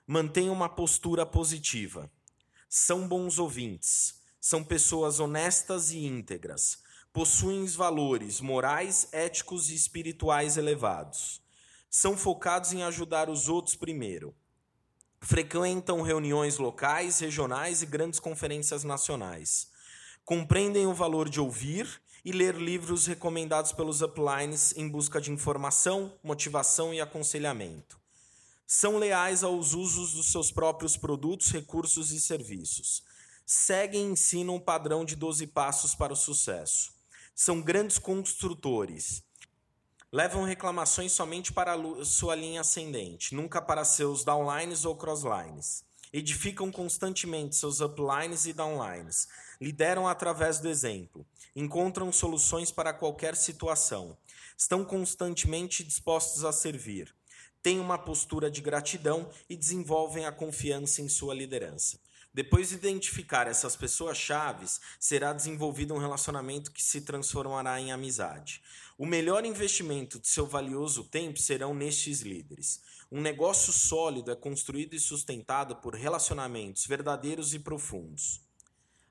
Mantêm 0.05 0.51
uma 0.51 0.69
postura 0.69 1.25
positiva. 1.25 2.07
São 2.69 3.07
bons 3.07 3.39
ouvintes. 3.39 4.21
São 4.39 4.63
pessoas 4.63 5.19
honestas 5.19 5.89
e 5.89 6.05
íntegras. 6.05 6.83
Possuem 7.11 7.65
valores 7.65 8.39
morais, 8.39 9.07
éticos 9.11 9.71
e 9.71 9.73
espirituais 9.73 10.55
elevados. 10.55 11.41
São 11.89 12.15
focados 12.15 12.73
em 12.73 12.83
ajudar 12.83 13.27
os 13.27 13.49
outros 13.49 13.75
primeiro 13.75 14.35
frequentam 15.19 16.01
reuniões 16.01 16.57
locais, 16.57 17.19
regionais 17.19 17.81
e 17.81 17.85
grandes 17.85 18.19
conferências 18.19 18.83
nacionais. 18.83 19.67
Compreendem 20.23 20.85
o 20.85 20.93
valor 20.93 21.29
de 21.29 21.39
ouvir 21.39 22.01
e 22.23 22.31
ler 22.31 22.55
livros 22.55 23.07
recomendados 23.07 23.71
pelos 23.71 24.01
uplines 24.01 24.73
em 24.75 24.87
busca 24.87 25.21
de 25.21 25.31
informação, 25.31 26.13
motivação 26.23 26.93
e 26.93 26.99
aconselhamento. 26.99 27.97
São 28.65 28.97
leais 28.97 29.43
aos 29.43 29.73
usos 29.73 30.13
dos 30.13 30.31
seus 30.31 30.51
próprios 30.51 30.97
produtos, 30.97 31.51
recursos 31.51 32.11
e 32.11 32.19
serviços. 32.19 33.01
Seguem 33.45 34.09
e 34.09 34.11
ensinam 34.11 34.55
o 34.55 34.61
padrão 34.61 35.05
de 35.05 35.15
12 35.15 35.47
passos 35.47 35.95
para 35.95 36.11
o 36.11 36.17
sucesso. 36.17 36.91
São 37.33 37.61
grandes 37.61 37.97
construtores 37.97 39.23
levam 40.11 40.43
reclamações 40.43 41.11
somente 41.11 41.51
para 41.51 41.75
sua 42.05 42.35
linha 42.35 42.61
ascendente, 42.61 43.35
nunca 43.35 43.61
para 43.61 43.83
seus 43.83 44.23
downlines 44.23 44.85
ou 44.85 44.95
crosslines. 44.95 45.85
Edificam 46.13 46.71
constantemente 46.71 47.55
seus 47.57 47.81
uplines 47.81 48.45
e 48.45 48.53
downlines. 48.53 49.27
Lideram 49.59 50.07
através 50.07 50.59
do 50.59 50.69
exemplo. 50.69 51.25
Encontram 51.55 52.11
soluções 52.11 52.71
para 52.71 52.93
qualquer 52.93 53.35
situação. 53.35 54.17
Estão 54.57 54.85
constantemente 54.85 55.83
dispostos 55.83 56.45
a 56.45 56.53
servir. 56.53 57.13
Têm 57.61 57.79
uma 57.79 57.97
postura 57.97 58.49
de 58.49 58.61
gratidão 58.61 59.29
e 59.49 59.57
desenvolvem 59.57 60.25
a 60.25 60.31
confiança 60.31 61.01
em 61.01 61.09
sua 61.09 61.33
liderança. 61.33 61.99
Depois 62.37 62.69
de 62.69 62.75
identificar 62.75 63.47
essas 63.47 63.75
pessoas 63.75 64.15
chaves, 64.15 64.79
será 64.99 65.33
desenvolvido 65.33 65.95
um 65.95 65.97
relacionamento 65.97 66.71
que 66.71 66.83
se 66.83 67.01
transformará 67.01 67.81
em 67.81 67.91
amizade. 67.91 68.61
O 68.95 69.07
melhor 69.07 69.43
investimento 69.43 70.19
de 70.19 70.27
seu 70.27 70.45
valioso 70.45 71.03
tempo 71.05 71.39
serão 71.39 71.73
nestes 71.73 72.21
líderes. 72.21 72.79
Um 73.11 73.21
negócio 73.21 73.73
sólido 73.73 74.29
é 74.29 74.35
construído 74.35 74.93
e 74.93 74.99
sustentado 74.99 75.77
por 75.77 75.95
relacionamentos 75.95 76.85
verdadeiros 76.85 77.55
e 77.55 77.59
profundos. 77.59 78.39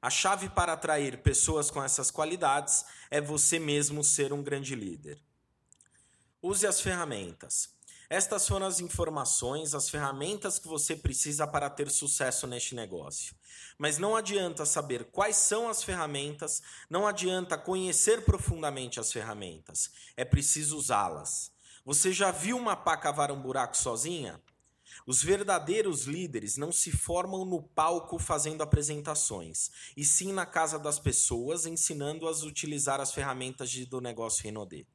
A 0.00 0.08
chave 0.08 0.48
para 0.48 0.74
atrair 0.74 1.20
pessoas 1.20 1.68
com 1.68 1.82
essas 1.82 2.12
qualidades 2.12 2.84
é 3.10 3.20
você 3.20 3.58
mesmo 3.58 4.04
ser 4.04 4.32
um 4.32 4.40
grande 4.40 4.76
líder. 4.76 5.20
Use 6.40 6.64
as 6.64 6.80
ferramentas. 6.80 7.75
Estas 8.08 8.46
foram 8.46 8.66
as 8.66 8.78
informações, 8.78 9.74
as 9.74 9.90
ferramentas 9.90 10.58
que 10.58 10.68
você 10.68 10.94
precisa 10.94 11.46
para 11.46 11.68
ter 11.68 11.90
sucesso 11.90 12.46
neste 12.46 12.74
negócio. 12.74 13.34
Mas 13.76 13.98
não 13.98 14.14
adianta 14.14 14.64
saber 14.64 15.06
quais 15.06 15.36
são 15.36 15.68
as 15.68 15.82
ferramentas, 15.82 16.62
não 16.88 17.06
adianta 17.06 17.58
conhecer 17.58 18.24
profundamente 18.24 19.00
as 19.00 19.12
ferramentas. 19.12 19.90
É 20.16 20.24
preciso 20.24 20.76
usá-las. 20.76 21.50
Você 21.84 22.12
já 22.12 22.30
viu 22.30 22.56
uma 22.56 22.76
pá 22.76 22.96
cavar 22.96 23.32
um 23.32 23.40
buraco 23.40 23.76
sozinha? 23.76 24.40
Os 25.04 25.22
verdadeiros 25.22 26.04
líderes 26.04 26.56
não 26.56 26.72
se 26.72 26.90
formam 26.90 27.44
no 27.44 27.62
palco 27.62 28.18
fazendo 28.18 28.62
apresentações, 28.62 29.70
e 29.96 30.04
sim 30.04 30.32
na 30.32 30.46
casa 30.46 30.78
das 30.78 30.98
pessoas, 30.98 31.66
ensinando-as 31.66 32.42
a 32.42 32.46
utilizar 32.46 33.00
as 33.00 33.12
ferramentas 33.12 33.72
do 33.86 34.00
negócio 34.00 34.42
Renaudet. 34.42 34.86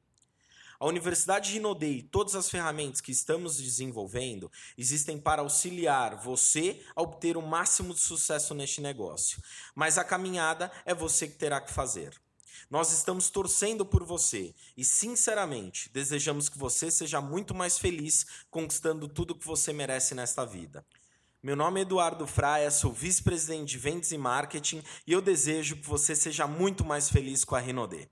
A 0.81 0.87
Universidade 0.87 1.53
Rinode 1.53 1.85
e 1.85 2.01
todas 2.01 2.33
as 2.33 2.49
ferramentas 2.49 3.01
que 3.01 3.11
estamos 3.11 3.57
desenvolvendo 3.57 4.51
existem 4.75 5.15
para 5.15 5.43
auxiliar 5.43 6.15
você 6.15 6.83
a 6.95 7.03
obter 7.03 7.37
o 7.37 7.41
máximo 7.43 7.93
de 7.93 7.99
sucesso 7.99 8.55
neste 8.55 8.81
negócio. 8.81 9.39
Mas 9.75 9.99
a 9.99 10.03
caminhada 10.03 10.71
é 10.83 10.91
você 10.95 11.27
que 11.27 11.35
terá 11.35 11.61
que 11.61 11.71
fazer. 11.71 12.19
Nós 12.67 12.91
estamos 12.91 13.29
torcendo 13.29 13.85
por 13.85 14.03
você 14.03 14.55
e, 14.75 14.83
sinceramente, 14.83 15.87
desejamos 15.93 16.49
que 16.49 16.57
você 16.57 16.89
seja 16.89 17.21
muito 17.21 17.53
mais 17.53 17.77
feliz 17.77 18.25
conquistando 18.49 19.07
tudo 19.07 19.35
que 19.35 19.45
você 19.45 19.71
merece 19.71 20.15
nesta 20.15 20.43
vida. 20.45 20.83
Meu 21.43 21.55
nome 21.55 21.81
é 21.81 21.83
Eduardo 21.83 22.25
Fraia, 22.25 22.71
sou 22.71 22.91
vice-presidente 22.91 23.69
de 23.69 23.77
vendas 23.77 24.11
e 24.11 24.17
marketing 24.17 24.81
e 25.05 25.13
eu 25.13 25.21
desejo 25.21 25.75
que 25.75 25.87
você 25.87 26.15
seja 26.15 26.47
muito 26.47 26.83
mais 26.83 27.07
feliz 27.07 27.45
com 27.45 27.53
a 27.53 27.59
Rinodê. 27.59 28.09